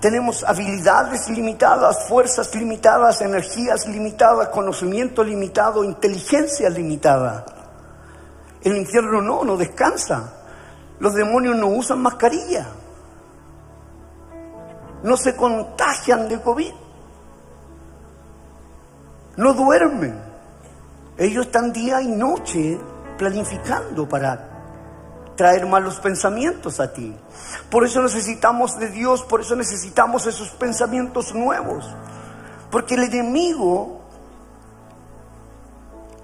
[0.00, 7.46] Tenemos habilidades limitadas, fuerzas limitadas, energías limitadas, conocimiento limitado, inteligencia limitada.
[8.62, 10.37] El infierno no, no descansa.
[11.00, 12.66] Los demonios no usan mascarilla.
[15.02, 16.72] No se contagian de COVID.
[19.36, 20.20] No duermen.
[21.16, 22.78] Ellos están día y noche
[23.16, 24.58] planificando para
[25.36, 27.14] traer malos pensamientos a ti.
[27.70, 31.88] Por eso necesitamos de Dios, por eso necesitamos esos pensamientos nuevos.
[32.70, 34.00] Porque el enemigo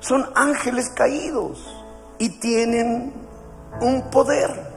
[0.01, 1.65] son ángeles caídos
[2.19, 3.24] y tienen
[3.81, 4.75] un poder.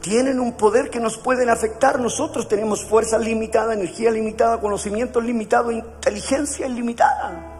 [0.00, 2.00] Tienen un poder que nos pueden afectar.
[2.00, 7.58] Nosotros tenemos fuerza limitada, energía limitada, conocimiento limitado, inteligencia ilimitada.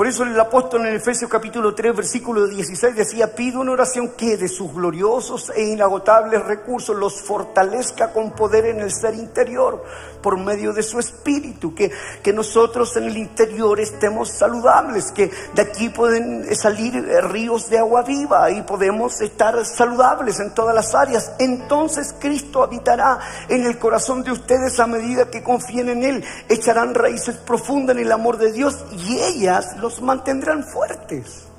[0.00, 4.38] Por eso el apóstol en Efesios capítulo 3, versículo 16 decía, pido una oración que
[4.38, 9.84] de sus gloriosos e inagotables recursos los fortalezca con poder en el ser interior
[10.22, 11.90] por medio de su espíritu, que,
[12.22, 16.94] que nosotros en el interior estemos saludables, que de aquí pueden salir
[17.30, 21.32] ríos de agua viva y podemos estar saludables en todas las áreas.
[21.38, 23.18] Entonces Cristo habitará
[23.48, 28.02] en el corazón de ustedes a medida que confíen en Él, echarán raíces profundas en
[28.02, 31.49] el amor de Dios y ellas los mantendrán fuertes.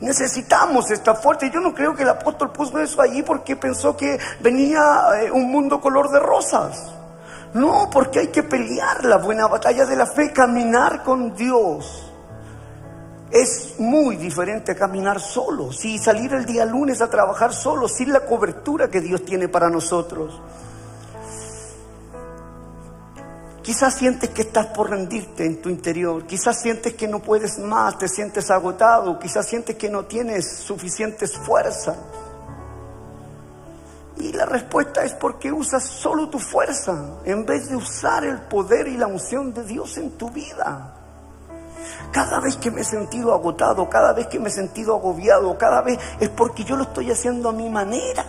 [0.00, 1.50] Necesitamos esta fuerte.
[1.52, 5.50] Yo no creo que el apóstol puso eso allí porque pensó que venía eh, un
[5.50, 6.92] mundo color de rosas.
[7.54, 12.04] No, porque hay que pelear la buena batalla de la fe, caminar con Dios.
[13.30, 18.20] Es muy diferente caminar solo, si salir el día lunes a trabajar solo, sin la
[18.20, 20.40] cobertura que Dios tiene para nosotros.
[23.68, 27.98] Quizás sientes que estás por rendirte en tu interior, quizás sientes que no puedes más,
[27.98, 31.94] te sientes agotado, quizás sientes que no tienes suficientes fuerzas.
[34.16, 38.88] Y la respuesta es porque usas solo tu fuerza en vez de usar el poder
[38.88, 40.94] y la unción de Dios en tu vida.
[42.10, 45.82] Cada vez que me he sentido agotado, cada vez que me he sentido agobiado, cada
[45.82, 48.24] vez es porque yo lo estoy haciendo a mi manera.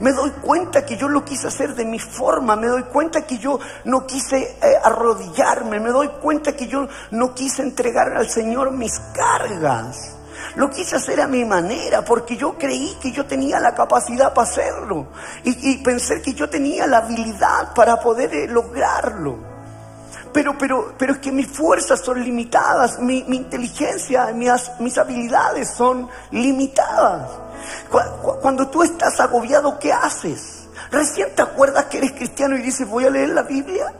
[0.00, 3.38] Me doy cuenta que yo lo quise hacer de mi forma, me doy cuenta que
[3.38, 8.70] yo no quise eh, arrodillarme, me doy cuenta que yo no quise entregar al Señor
[8.70, 10.16] mis cargas.
[10.56, 14.48] Lo quise hacer a mi manera porque yo creí que yo tenía la capacidad para
[14.48, 15.08] hacerlo
[15.44, 19.38] y, pensé que yo tenía la habilidad para poder eh, lograrlo.
[20.32, 26.08] Pero, pero, pero es que mis fuerzas son limitadas, mi, inteligencia, mis, mis habilidades son
[26.30, 27.47] limitadas.
[28.40, 30.68] Cuando tú estás agobiado, ¿qué haces?
[30.90, 33.92] Recién te acuerdas que eres cristiano y dices, voy a leer la Biblia.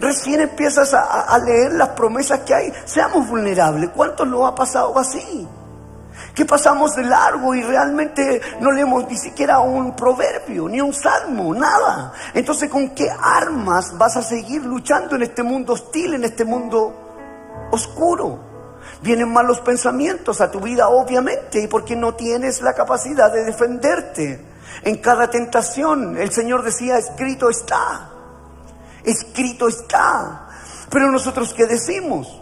[0.00, 2.72] Recién empiezas a, leer las promesas que hay.
[2.84, 3.90] Seamos vulnerables.
[3.90, 5.46] ¿Cuántos lo ha pasado así?
[6.34, 11.54] Que pasamos de largo y realmente no leemos ni siquiera un proverbio, ni un salmo,
[11.54, 12.12] nada.
[12.34, 17.68] Entonces, ¿con qué armas vas a seguir luchando en este mundo hostil, en este mundo
[17.70, 18.43] oscuro?
[19.04, 24.40] Vienen malos pensamientos a tu vida, obviamente, y porque no tienes la capacidad de defenderte.
[24.82, 28.08] En cada tentación, el Señor decía, escrito está,
[29.04, 30.48] escrito está.
[30.88, 32.40] Pero nosotros, ¿qué decimos?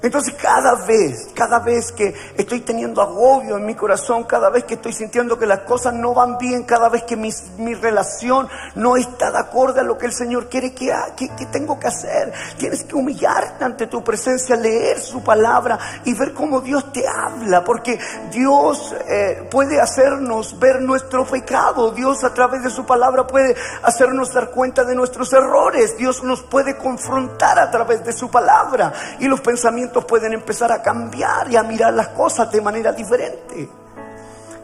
[0.00, 4.74] Entonces cada vez, cada vez que estoy teniendo agobio en mi corazón, cada vez que
[4.74, 7.32] estoy sintiendo que las cosas no van bien, cada vez que mi,
[7.74, 11.88] relación no está de acuerdo a lo que el Señor quiere que, que, tengo que
[11.88, 17.04] hacer, tienes que humillarte ante tu presencia, leer su palabra y ver cómo Dios te
[17.06, 17.98] habla, porque
[18.30, 24.32] Dios eh, puede hacernos ver nuestro pecado, Dios a través de su palabra puede hacernos
[24.32, 29.26] dar cuenta de nuestros errores, Dios nos puede confrontar a través de su palabra y
[29.26, 33.68] los pensamientos pueden empezar a cambiar y a mirar las cosas de manera diferente.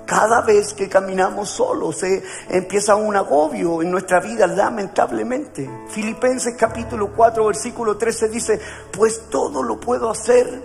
[0.07, 5.69] Cada vez que caminamos solos se empieza un agobio en nuestra vida, lamentablemente.
[5.89, 8.61] Filipenses capítulo 4, versículo 13 dice,
[8.93, 10.63] pues todo lo puedo hacer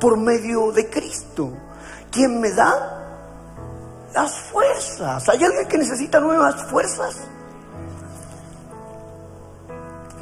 [0.00, 1.52] por medio de Cristo,
[2.10, 3.02] quien me da
[4.12, 5.28] las fuerzas.
[5.28, 7.20] ¿Hay alguien que necesita nuevas fuerzas?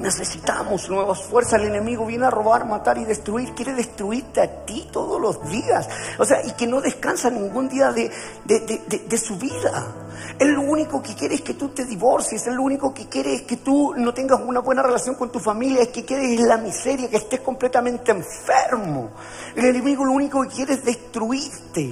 [0.00, 1.60] Necesitamos nuevas fuerzas.
[1.60, 3.52] El enemigo viene a robar, matar y destruir.
[3.52, 5.88] Quiere destruirte a ti todos los días.
[6.18, 8.10] O sea, y que no descansa ningún día de,
[8.46, 9.94] de, su vida.
[10.38, 12.46] Él lo único que quiere es que tú te divorcies.
[12.46, 15.38] Él lo único que quiere es que tú no tengas una buena relación con tu
[15.38, 15.82] familia.
[15.82, 19.10] Es que quedes la miseria, que estés completamente enfermo.
[19.54, 21.90] El enemigo lo único que quiere es destruirte.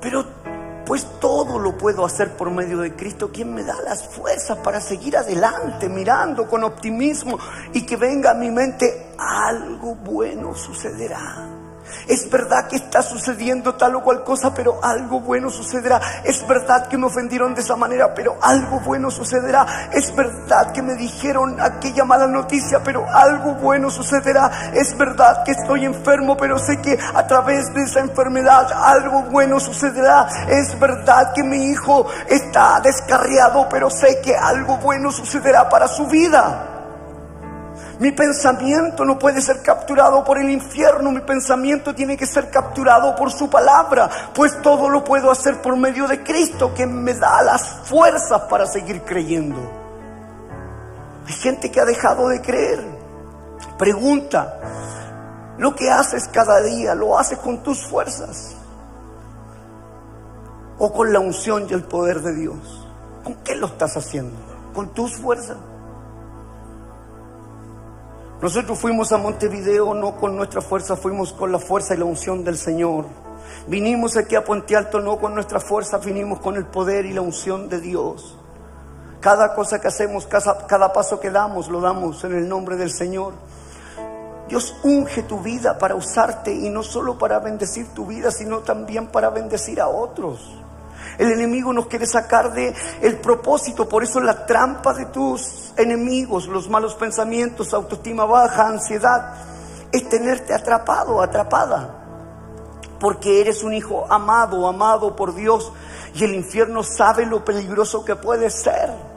[0.00, 0.37] Pero
[0.88, 4.80] pues todo lo puedo hacer por medio de Cristo, quien me da las fuerzas para
[4.80, 7.38] seguir adelante, mirando con optimismo
[7.74, 11.57] y que venga a mi mente, algo bueno sucederá.
[12.06, 16.00] Es verdad que está sucediendo tal o cual cosa, pero algo bueno sucederá.
[16.24, 19.90] Es verdad que me ofendieron de esa manera, pero algo bueno sucederá.
[19.92, 24.70] Es verdad que me dijeron aquella mala noticia, pero algo bueno sucederá.
[24.74, 29.60] Es verdad que estoy enfermo, pero sé que a través de esa enfermedad algo bueno
[29.60, 30.28] sucederá.
[30.48, 36.06] Es verdad que mi hijo está descarriado, pero sé que algo bueno sucederá para su
[36.06, 36.67] vida.
[37.98, 43.16] Mi pensamiento no puede ser capturado por el infierno, mi pensamiento tiene que ser capturado
[43.16, 47.42] por su palabra, pues todo lo puedo hacer por medio de Cristo que me da
[47.42, 49.58] las fuerzas para seguir creyendo.
[51.26, 52.84] Hay gente que ha dejado de creer.
[53.76, 54.54] Pregunta,
[55.58, 58.54] Lo que haces cada día, lo haces con tus fuerzas
[60.78, 62.86] o con la unción y el poder de Dios.
[63.24, 64.36] ¿Con qué lo estás haciendo?
[64.72, 65.56] ¿Con tus fuerzas?
[68.40, 72.44] Nosotros fuimos a Montevideo no con nuestra fuerza, fuimos con la fuerza y la unción
[72.44, 73.04] del Señor.
[73.66, 77.20] Vinimos aquí a Puente Alto no con nuestra fuerza, vinimos con el poder y la
[77.20, 78.38] unción de Dios.
[79.20, 82.92] Cada cosa que hacemos, cada, cada paso que damos, lo damos en el nombre del
[82.92, 83.32] Señor.
[84.48, 89.08] Dios unge tu vida para usarte y no solo para bendecir tu vida, sino también
[89.08, 90.56] para bendecir a otros.
[91.18, 96.46] El enemigo nos quiere sacar de el propósito, por eso la trampa de tus enemigos,
[96.46, 99.34] los malos pensamientos, autoestima baja, ansiedad,
[99.90, 101.94] es tenerte atrapado, atrapada.
[103.00, 105.72] Porque eres un hijo amado, amado por Dios
[106.14, 109.07] y el infierno sabe lo peligroso que puede ser.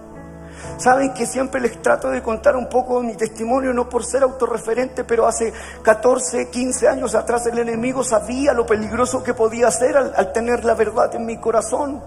[0.78, 5.04] Saben que siempre les trato de contar un poco mi testimonio, no por ser autorreferente,
[5.04, 5.54] pero hace
[5.84, 10.74] 14, 15 años atrás el enemigo sabía lo peligroso que podía ser al, tener la
[10.74, 12.02] verdad en mi corazón.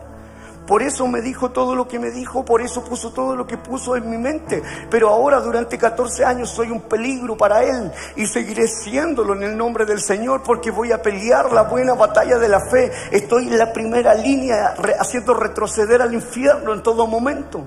[0.66, 3.58] Por eso me dijo todo lo que me dijo, por eso puso todo lo que
[3.58, 4.62] puso en mi mente.
[4.90, 9.56] Pero ahora durante 14 años soy un peligro para Él y seguiré siéndolo en el
[9.58, 12.90] nombre del Señor porque voy a pelear la buena batalla de la fe.
[13.10, 17.62] Estoy en la primera línea haciendo retroceder al infierno en todo momento.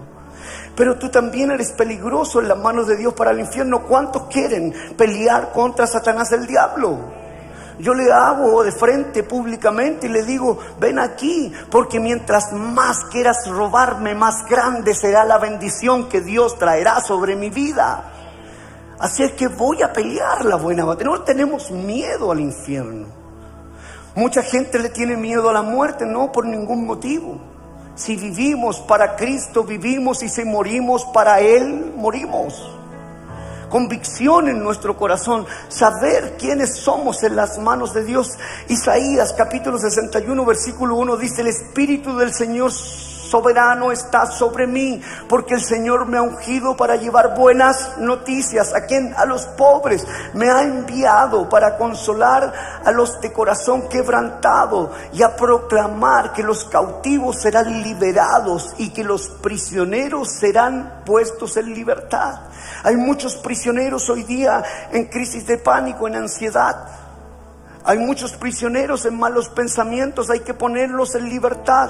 [0.78, 3.82] Pero tú también eres peligroso en las manos de Dios para el infierno.
[3.88, 7.00] ¿Cuántos quieren pelear contra Satanás el diablo?
[7.80, 13.48] Yo le hago de frente públicamente y le digo, ven aquí, porque mientras más quieras
[13.48, 18.12] robarme, más grande será la bendición que Dios traerá sobre mi vida.
[19.00, 21.10] Así es que voy a pelear la buena batalla.
[21.10, 23.08] No tenemos miedo al infierno.
[24.14, 27.57] Mucha gente le tiene miedo a la muerte, no por ningún motivo.
[27.98, 32.54] Si vivimos para Cristo, vivimos y si morimos para Él, morimos.
[33.70, 38.38] Convicción en nuestro corazón, saber quiénes somos en las manos de Dios.
[38.70, 42.72] Isaías capítulo 61, versículo 1 dice, el Espíritu del Señor
[43.30, 48.74] soberano está sobre mí, porque el Señor me ha ungido para llevar buenas noticias.
[48.74, 50.06] ¿A quien A los pobres.
[50.34, 52.54] Me ha enviado para consolar
[52.84, 59.04] a los de corazón quebrantado y a proclamar que los cautivos serán liberados y que
[59.04, 62.40] los prisioneros serán puestos en libertad.
[62.84, 66.76] Hay muchos prisioneros hoy día en crisis de pánico, en ansiedad.
[67.84, 71.90] Hay muchos prisioneros en malos pensamientos, hay que ponerlos en libertad.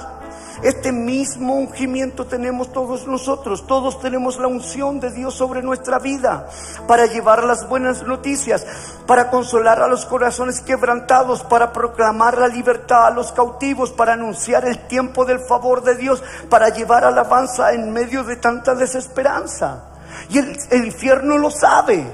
[0.62, 3.66] Este mismo ungimiento tenemos todos nosotros.
[3.66, 6.48] Todos tenemos la unción de Dios sobre nuestra vida
[6.86, 8.66] para llevar las buenas noticias,
[9.06, 14.66] para consolar a los corazones quebrantados, para proclamar la libertad a los cautivos, para anunciar
[14.66, 19.84] el tiempo del favor de Dios, para llevar alabanza en medio de tanta desesperanza.
[20.28, 22.04] Y el, infierno lo sabe.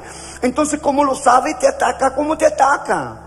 [0.43, 1.55] Entonces, ¿cómo lo sabe?
[1.55, 3.24] Te ataca, ¿cómo te ataca?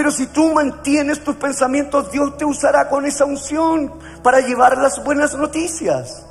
[0.00, 3.92] Pero si tú mantienes tus pensamientos, Dios te usará con esa unción
[4.22, 6.24] para llevar las buenas noticias.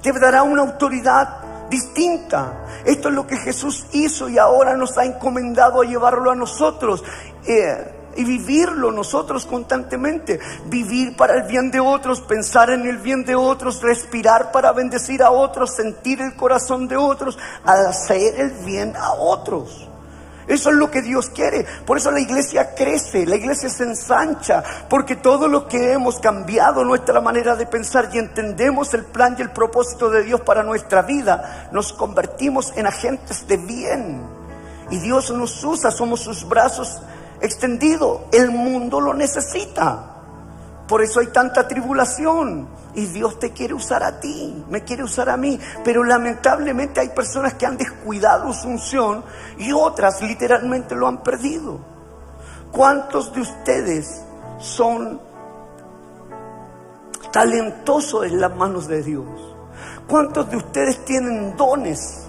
[0.00, 2.54] Te dará una autoridad distinta.
[2.86, 7.04] Esto es lo que Jesús hizo y ahora nos ha encomendado a llevarlo a nosotros.
[7.46, 10.40] Eh, y vivirlo nosotros constantemente.
[10.64, 15.22] Vivir para el bien de otros, pensar en el bien de otros, respirar para bendecir
[15.22, 19.86] a otros, sentir el corazón de otros, hacer el bien a otros.
[20.46, 21.66] Eso es lo que Dios quiere.
[21.84, 26.84] Por eso la iglesia crece, la iglesia se ensancha, porque todo lo que hemos cambiado
[26.84, 31.02] nuestra manera de pensar y entendemos el plan y el propósito de Dios para nuestra
[31.02, 34.22] vida, nos convertimos en agentes de bien.
[34.90, 37.00] Y Dios nos usa, somos sus brazos
[37.40, 38.20] extendidos.
[38.32, 40.15] El mundo lo necesita.
[40.88, 42.68] Por eso hay tanta tribulación.
[42.94, 45.60] Y Dios te quiere usar a ti, me quiere usar a mí.
[45.84, 49.22] Pero lamentablemente hay personas que han descuidado su unción
[49.58, 51.78] y otras literalmente lo han perdido.
[52.72, 54.22] ¿Cuántos de ustedes
[54.58, 55.20] son
[57.32, 59.26] talentosos en las manos de Dios?
[60.06, 62.25] ¿Cuántos de ustedes tienen dones?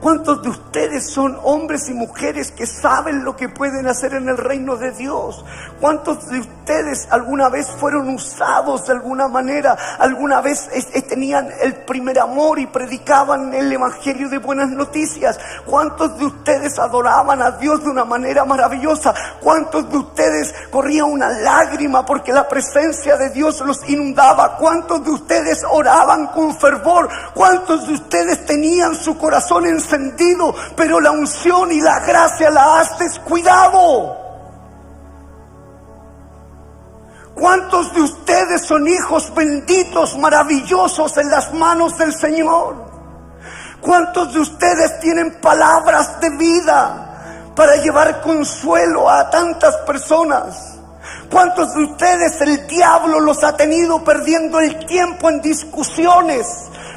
[0.00, 4.36] ¿Cuántos de ustedes son hombres y mujeres que saben lo que pueden hacer en el
[4.36, 5.44] reino de Dios?
[5.80, 9.76] ¿Cuántos de ustedes alguna vez fueron usados de alguna manera?
[9.98, 10.68] ¿Alguna vez
[11.08, 15.38] tenían el primer amor y predicaban el Evangelio de buenas noticias?
[15.66, 19.14] ¿Cuántos de ustedes adoraban a Dios de una manera maravillosa?
[19.40, 24.56] ¿Cuántos de ustedes corrían una lágrima porque la presencia de Dios los inundaba?
[24.56, 27.08] ¿Cuántos de ustedes oraban con fervor?
[27.34, 29.66] ¿Cuántos de ustedes tenían su corazón
[30.76, 34.16] pero la unción y la gracia la has descuidado.
[37.34, 42.76] ¿Cuántos de ustedes son hijos benditos, maravillosos en las manos del Señor?
[43.80, 47.04] ¿Cuántos de ustedes tienen palabras de vida?
[47.54, 50.78] para llevar consuelo a tantas personas.
[51.30, 56.46] ¿Cuántos de ustedes el diablo los ha tenido perdiendo el tiempo en discusiones?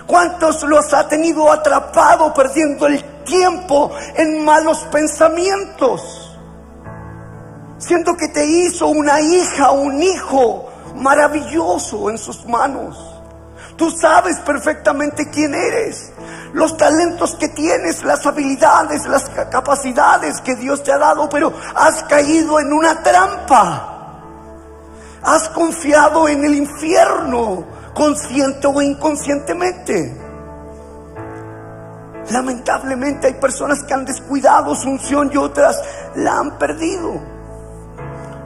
[0.08, 6.40] ¿Cuántos los ha tenido atrapado perdiendo el tiempo en malos pensamientos?
[7.78, 12.98] Siendo que te hizo una hija, un hijo maravilloso en sus manos.
[13.76, 16.12] Tú sabes perfectamente quién eres,
[16.54, 22.02] los talentos que tienes, las habilidades, las capacidades que Dios te ha dado, pero has
[22.06, 23.94] caído en una trampa.
[25.22, 27.66] Has confiado en el infierno,
[27.98, 30.16] consciente o inconscientemente.
[32.30, 35.82] Lamentablemente hay personas que han descuidado su unción y otras
[36.16, 37.37] la han perdido.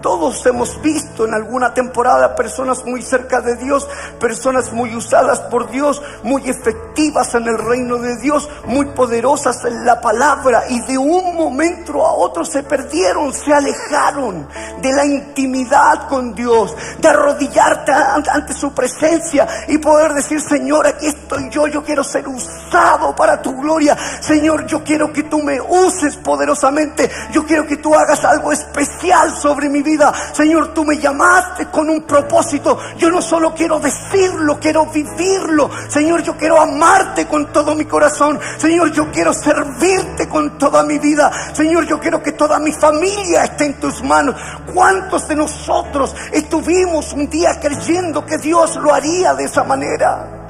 [0.02, 3.88] Todos hemos visto en alguna temporada personas muy cerca de Dios,
[4.20, 9.86] personas muy usadas por Dios, muy efectivas en el reino de Dios, muy poderosas en
[9.86, 14.48] la palabra y de un momento a otro se perdieron, se alejaron
[14.82, 21.08] de la intimidad con Dios, de arrodillarte ante su presencia y poder decir, Señor, aquí
[21.08, 23.96] estoy yo, yo quiero ser usado para tu gloria.
[24.22, 29.36] Señor, yo quiero que tú me uses poderosamente, yo quiero que tú hagas algo especial
[29.36, 29.91] sobre mi vida
[30.34, 32.78] Señor, tú me llamaste con un propósito.
[32.98, 35.70] Yo no solo quiero decirlo, quiero vivirlo.
[35.90, 38.40] Señor, yo quiero amarte con todo mi corazón.
[38.58, 41.32] Señor, yo quiero servirte con toda mi vida.
[41.54, 44.36] Señor, yo quiero que toda mi familia esté en tus manos.
[44.74, 50.41] ¿Cuántos de nosotros estuvimos un día creyendo que Dios lo haría de esa manera?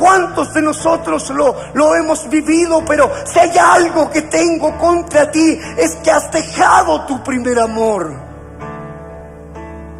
[0.00, 2.82] ¿Cuántos de nosotros lo, lo hemos vivido?
[2.86, 8.10] Pero si hay algo que tengo contra ti, es que has dejado tu primer amor.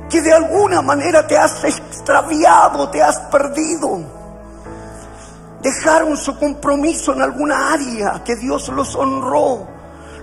[0.08, 4.00] Que de alguna manera te has extraviado, te has perdido.
[5.60, 9.68] Dejaron su compromiso en alguna área que Dios los honró.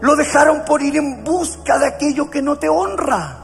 [0.01, 3.37] Lo dejaron por ir en busca de aquello que no te honra.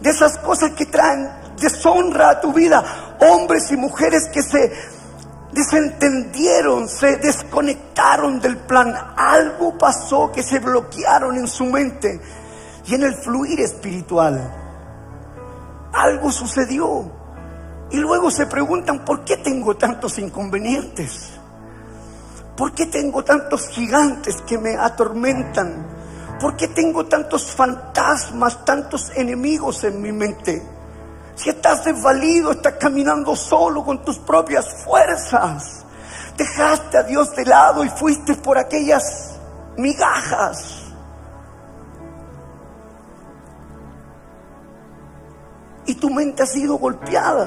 [0.00, 2.82] De esas cosas que traen deshonra a tu vida.
[3.20, 4.99] Hombres y mujeres que se
[5.52, 8.94] desentendieron, se desconectaron del plan.
[9.16, 12.20] Algo pasó que se bloquearon en su mente
[12.86, 14.52] y en el fluir espiritual.
[15.92, 17.20] Algo sucedió.
[17.90, 21.30] Y luego se preguntan, ¿por qué tengo tantos inconvenientes?
[22.56, 25.86] ¿Por qué tengo tantos gigantes que me atormentan?
[26.40, 30.62] ¿Por qué tengo tantos fantasmas, tantos enemigos en mi mente?
[31.40, 35.86] Si estás desvalido, estás caminando solo con tus propias fuerzas.
[36.36, 39.38] Dejaste a Dios de lado y fuiste por aquellas
[39.78, 40.82] migajas.
[45.86, 47.46] Y tu mente ha sido golpeada.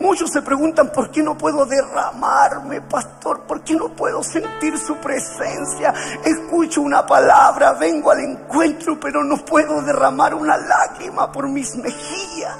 [0.00, 3.42] Muchos se preguntan, ¿por qué no puedo derramarme, pastor?
[3.42, 5.94] ¿Por qué no puedo sentir su presencia?
[6.24, 12.56] Escucho una palabra, vengo al encuentro, pero no puedo derramar una lágrima por mis mejillas.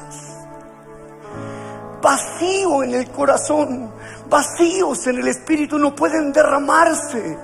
[2.01, 3.91] Vacío en el corazón,
[4.29, 7.37] vacíos en el espíritu, no pueden derramarse.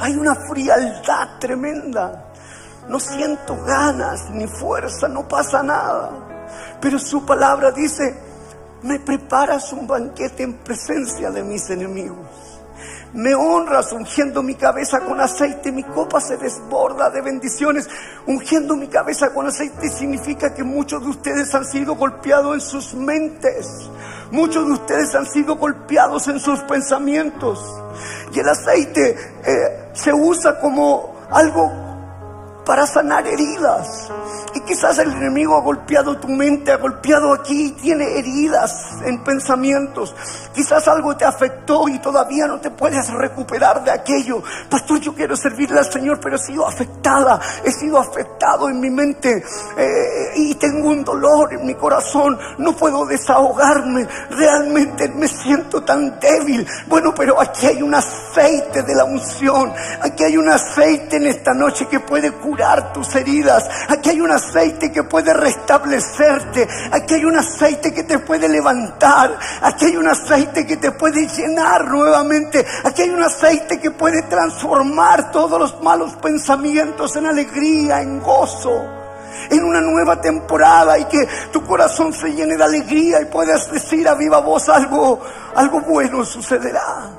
[0.00, 2.24] Hay una frialdad tremenda.
[2.88, 6.27] No siento ganas ni fuerza, no pasa nada.
[6.80, 8.14] Pero su palabra dice,
[8.82, 12.26] me preparas un banquete en presencia de mis enemigos.
[13.14, 17.88] Me honras ungiendo mi cabeza con aceite, mi copa se desborda de bendiciones.
[18.26, 22.94] Ungiendo mi cabeza con aceite significa que muchos de ustedes han sido golpeados en sus
[22.94, 23.90] mentes.
[24.30, 27.58] Muchos de ustedes han sido golpeados en sus pensamientos.
[28.32, 31.87] Y el aceite eh, se usa como algo
[32.68, 34.10] para sanar heridas.
[34.54, 40.14] Y quizás el enemigo ha golpeado tu mente, ha golpeado aquí, tiene heridas en pensamientos.
[40.54, 44.42] Quizás algo te afectó y todavía no te puedes recuperar de aquello.
[44.68, 48.90] Pastor, yo quiero servirle al Señor, pero he sido afectada, he sido afectado en mi
[48.90, 49.42] mente
[49.78, 52.38] eh, y tengo un dolor en mi corazón.
[52.58, 56.66] No puedo desahogarme, realmente me siento tan débil.
[56.86, 61.54] Bueno, pero aquí hay un aceite de la unción, aquí hay un aceite en esta
[61.54, 62.57] noche que puede curar
[62.92, 63.68] tus heridas.
[63.88, 66.66] Aquí hay un aceite que puede restablecerte.
[66.90, 69.38] Aquí hay un aceite que te puede levantar.
[69.62, 72.66] Aquí hay un aceite que te puede llenar nuevamente.
[72.84, 78.94] Aquí hay un aceite que puede transformar todos los malos pensamientos en alegría, en gozo
[79.50, 84.06] en una nueva temporada y que tu corazón se llene de alegría y puedas decir
[84.08, 85.20] a viva voz algo,
[85.54, 87.17] algo bueno sucederá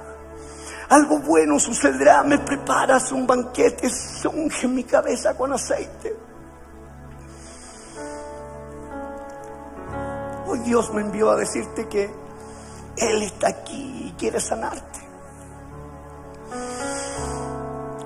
[0.89, 3.89] algo bueno sucederá, me preparas un banquete,
[4.33, 6.15] unge mi cabeza con aceite.
[10.47, 12.09] Hoy Dios me envió a decirte que
[12.97, 14.99] Él está aquí y quiere sanarte.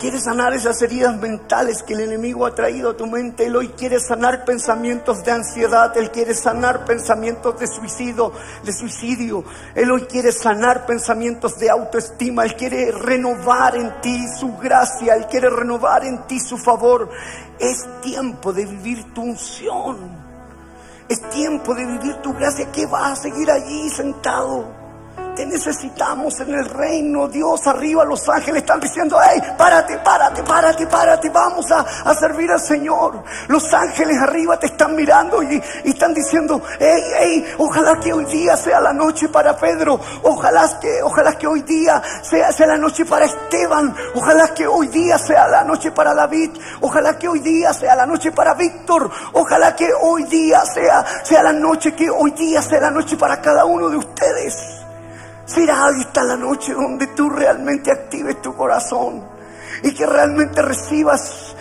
[0.03, 3.45] Quiere sanar esas heridas mentales que el enemigo ha traído a tu mente.
[3.45, 5.95] Él hoy quiere sanar pensamientos de ansiedad.
[5.95, 8.33] Él quiere sanar pensamientos de suicidio,
[8.65, 9.45] de suicidio.
[9.73, 12.43] Él hoy quiere sanar pensamientos de autoestima.
[12.43, 15.15] Él quiere renovar en ti su gracia.
[15.15, 17.09] Él quiere renovar en ti su favor.
[17.57, 19.99] Es tiempo de vivir tu unción.
[21.07, 22.69] Es tiempo de vivir tu gracia.
[22.73, 24.82] ¿Qué vas a seguir allí sentado?
[25.35, 27.65] Te necesitamos en el reino, Dios.
[27.65, 33.23] Arriba los ángeles están diciendo, hey, párate, párate, párate, párate, vamos a, servir al Señor.
[33.47, 38.55] Los ángeles arriba te están mirando y, están diciendo, hey, hey, ojalá que hoy día
[38.55, 39.99] sea la noche para Pedro.
[40.21, 43.95] Ojalá que, ojalá que hoy día sea, sea la noche para Esteban.
[44.13, 46.51] Ojalá que hoy día sea la noche para David.
[46.81, 49.09] Ojalá que hoy día sea la noche para Víctor.
[49.33, 53.41] Ojalá que hoy día sea, sea la noche que hoy día sea la noche para
[53.41, 54.82] cada uno de ustedes.
[55.45, 59.23] Será esta la noche donde tú realmente actives tu corazón
[59.83, 61.55] y que realmente recibas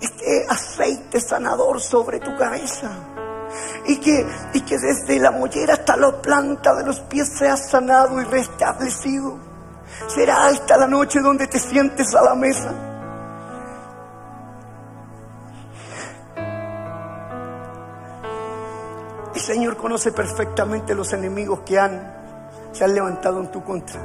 [0.00, 2.90] este aceite sanador sobre tu cabeza.
[3.86, 8.20] Y que, y que desde la mollera hasta la planta de los pies seas sanado
[8.20, 9.38] y restablecido.
[10.06, 12.91] Será esta la noche donde te sientes a la mesa
[19.82, 22.14] conoce perfectamente los enemigos que han,
[22.70, 24.00] se han levantado en tu contra.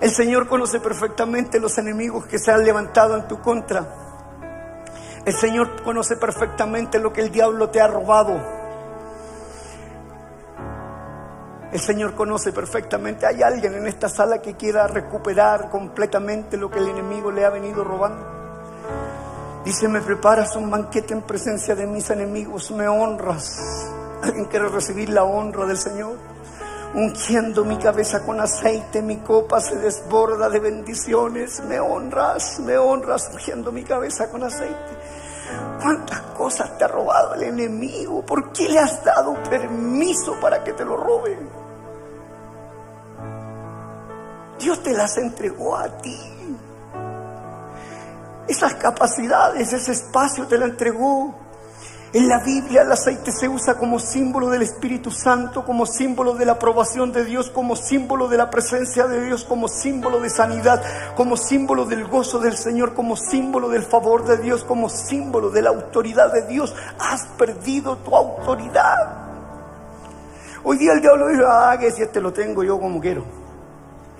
[0.00, 3.86] El Señor conoce perfectamente los enemigos que se han levantado en tu contra.
[5.26, 8.40] El Señor conoce perfectamente lo que el diablo te ha robado.
[11.70, 13.26] El Señor conoce perfectamente.
[13.26, 17.50] Hay alguien en esta sala que quiera recuperar completamente lo que el enemigo le ha
[17.50, 18.24] venido robando.
[19.66, 23.99] Dice, me preparas un banquete en presencia de mis enemigos, me honras.
[24.22, 26.16] ¿Alguien quiere recibir la honra del Señor?
[26.92, 31.62] Ungiendo mi cabeza con aceite, mi copa se desborda de bendiciones.
[31.68, 34.74] Me honras, me honras, ungiendo mi cabeza con aceite.
[35.80, 38.24] ¿Cuántas cosas te ha robado el enemigo?
[38.26, 41.38] ¿Por qué le has dado permiso para que te lo robe?
[44.58, 46.18] Dios te las entregó a ti.
[48.46, 51.34] Esas capacidades, ese espacio te la entregó.
[52.12, 56.44] En la Biblia el aceite se usa como símbolo del Espíritu Santo, como símbolo de
[56.44, 60.82] la aprobación de Dios, como símbolo de la presencia de Dios, como símbolo de sanidad,
[61.14, 65.62] como símbolo del gozo del Señor, como símbolo del favor de Dios, como símbolo de
[65.62, 66.74] la autoridad de Dios.
[66.98, 69.28] Has perdido tu autoridad.
[70.64, 73.24] Hoy día el diablo dice, ah, que si este lo tengo yo como quiero.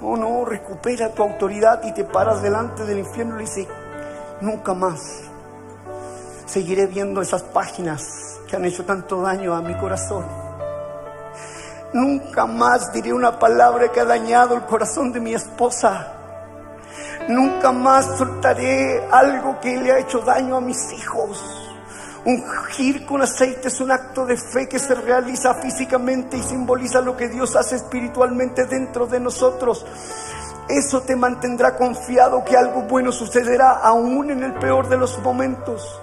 [0.01, 3.67] No, no, recupera tu autoridad y te paras delante del infierno y le dices,
[4.41, 5.30] nunca más
[6.51, 8.03] seguiré viendo esas páginas
[8.49, 10.25] que han hecho tanto daño a mi corazón.
[11.93, 16.13] Nunca más diré una palabra que ha dañado el corazón de mi esposa.
[17.29, 21.41] Nunca más soltaré algo que le ha hecho daño a mis hijos.
[22.25, 27.17] Ungir con aceite es un acto de fe que se realiza físicamente y simboliza lo
[27.17, 29.87] que Dios hace espiritualmente dentro de nosotros.
[30.69, 36.01] Eso te mantendrá confiado que algo bueno sucederá aún en el peor de los momentos.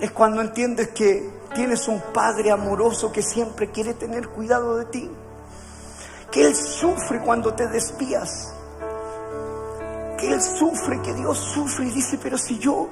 [0.00, 5.10] Es cuando entiendes que tienes un Padre amoroso que siempre quiere tener cuidado de ti.
[6.30, 8.54] Que Él sufre cuando te despías.
[10.18, 12.88] Que Él sufre, que Dios sufre y dice, pero si yo,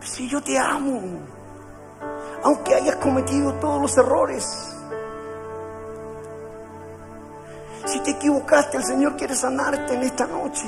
[0.00, 1.00] si yo te amo,
[2.42, 4.76] aunque hayas cometido todos los errores.
[7.84, 10.66] Si te equivocaste, el Señor quiere sanarte en esta noche.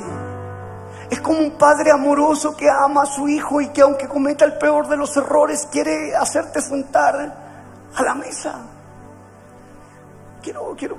[1.11, 4.59] Es como un padre amoroso que ama a su hijo y que aunque cometa el
[4.59, 7.15] peor de los errores, quiere hacerte sentar
[7.95, 8.61] a la mesa.
[10.43, 10.99] Quiero, quiero,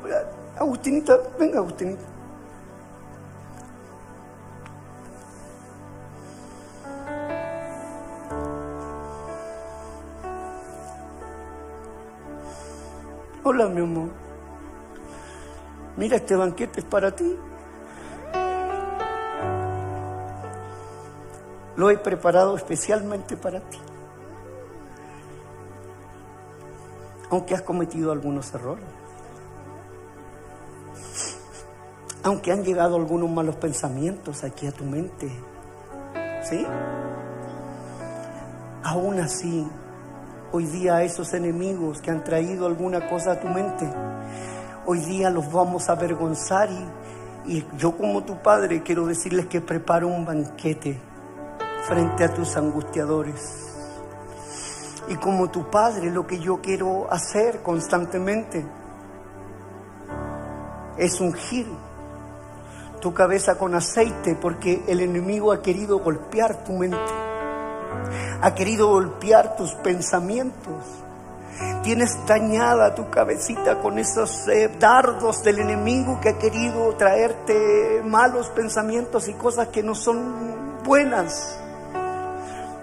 [0.57, 2.15] Agustinita, venga Agustinita.
[13.43, 14.09] Hola, mi amor.
[15.97, 17.37] Mira, este banquete es para ti.
[21.77, 23.79] Lo he preparado especialmente para ti.
[27.29, 28.85] Aunque has cometido algunos errores.
[32.23, 35.29] Aunque han llegado algunos malos pensamientos aquí a tu mente.
[36.43, 36.65] ¿Sí?
[38.83, 39.67] Aún así,
[40.51, 43.91] hoy día esos enemigos que han traído alguna cosa a tu mente,
[44.85, 46.69] hoy día los vamos a avergonzar
[47.47, 50.99] y yo como tu padre quiero decirles que preparo un banquete
[51.87, 53.61] frente a tus angustiadores.
[55.07, 58.65] y como tu Padre lo que yo quiero hacer constantemente
[60.97, 61.67] es ungir
[63.01, 66.97] tu cabeza con aceite porque el enemigo ha querido golpear tu mente,
[68.41, 70.83] ha querido golpear tus pensamientos.
[71.83, 78.49] Tienes dañada tu cabecita con esos eh, dardos del enemigo que ha querido traerte malos
[78.49, 81.59] pensamientos y cosas que no son buenas.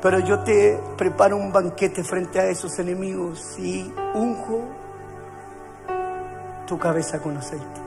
[0.02, 4.64] Pero yo te preparo un banquete frente a esos enemigos y unjo
[6.66, 7.82] tu cabeza con aceite.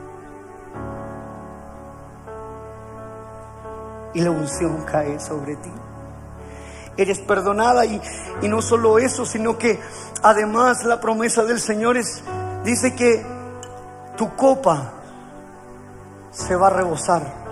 [4.16, 5.70] y la unción cae sobre ti.
[6.96, 8.00] Eres perdonada y,
[8.40, 9.78] y no solo eso, sino que
[10.22, 12.22] además la promesa del Señor es,
[12.64, 13.24] dice que
[14.16, 14.94] tu copa
[16.30, 17.45] se va a rebosar.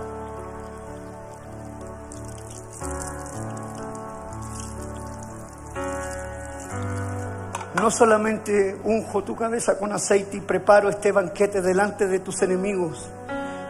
[7.75, 13.09] No solamente unjo tu cabeza con aceite y preparo este banquete delante de tus enemigos,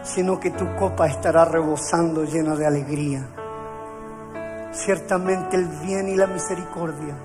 [0.03, 3.27] sino que tu copa estará rebosando llena de alegría.
[4.73, 7.15] Ciertamente el bien y la misericordia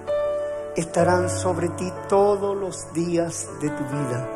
[0.74, 4.28] estarán sobre ti todos los días de tu vida.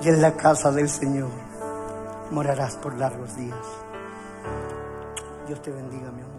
[0.00, 1.30] Y en la casa del Señor
[2.30, 3.66] morarás por largos días.
[5.48, 6.31] Dios te bendiga, mi amor.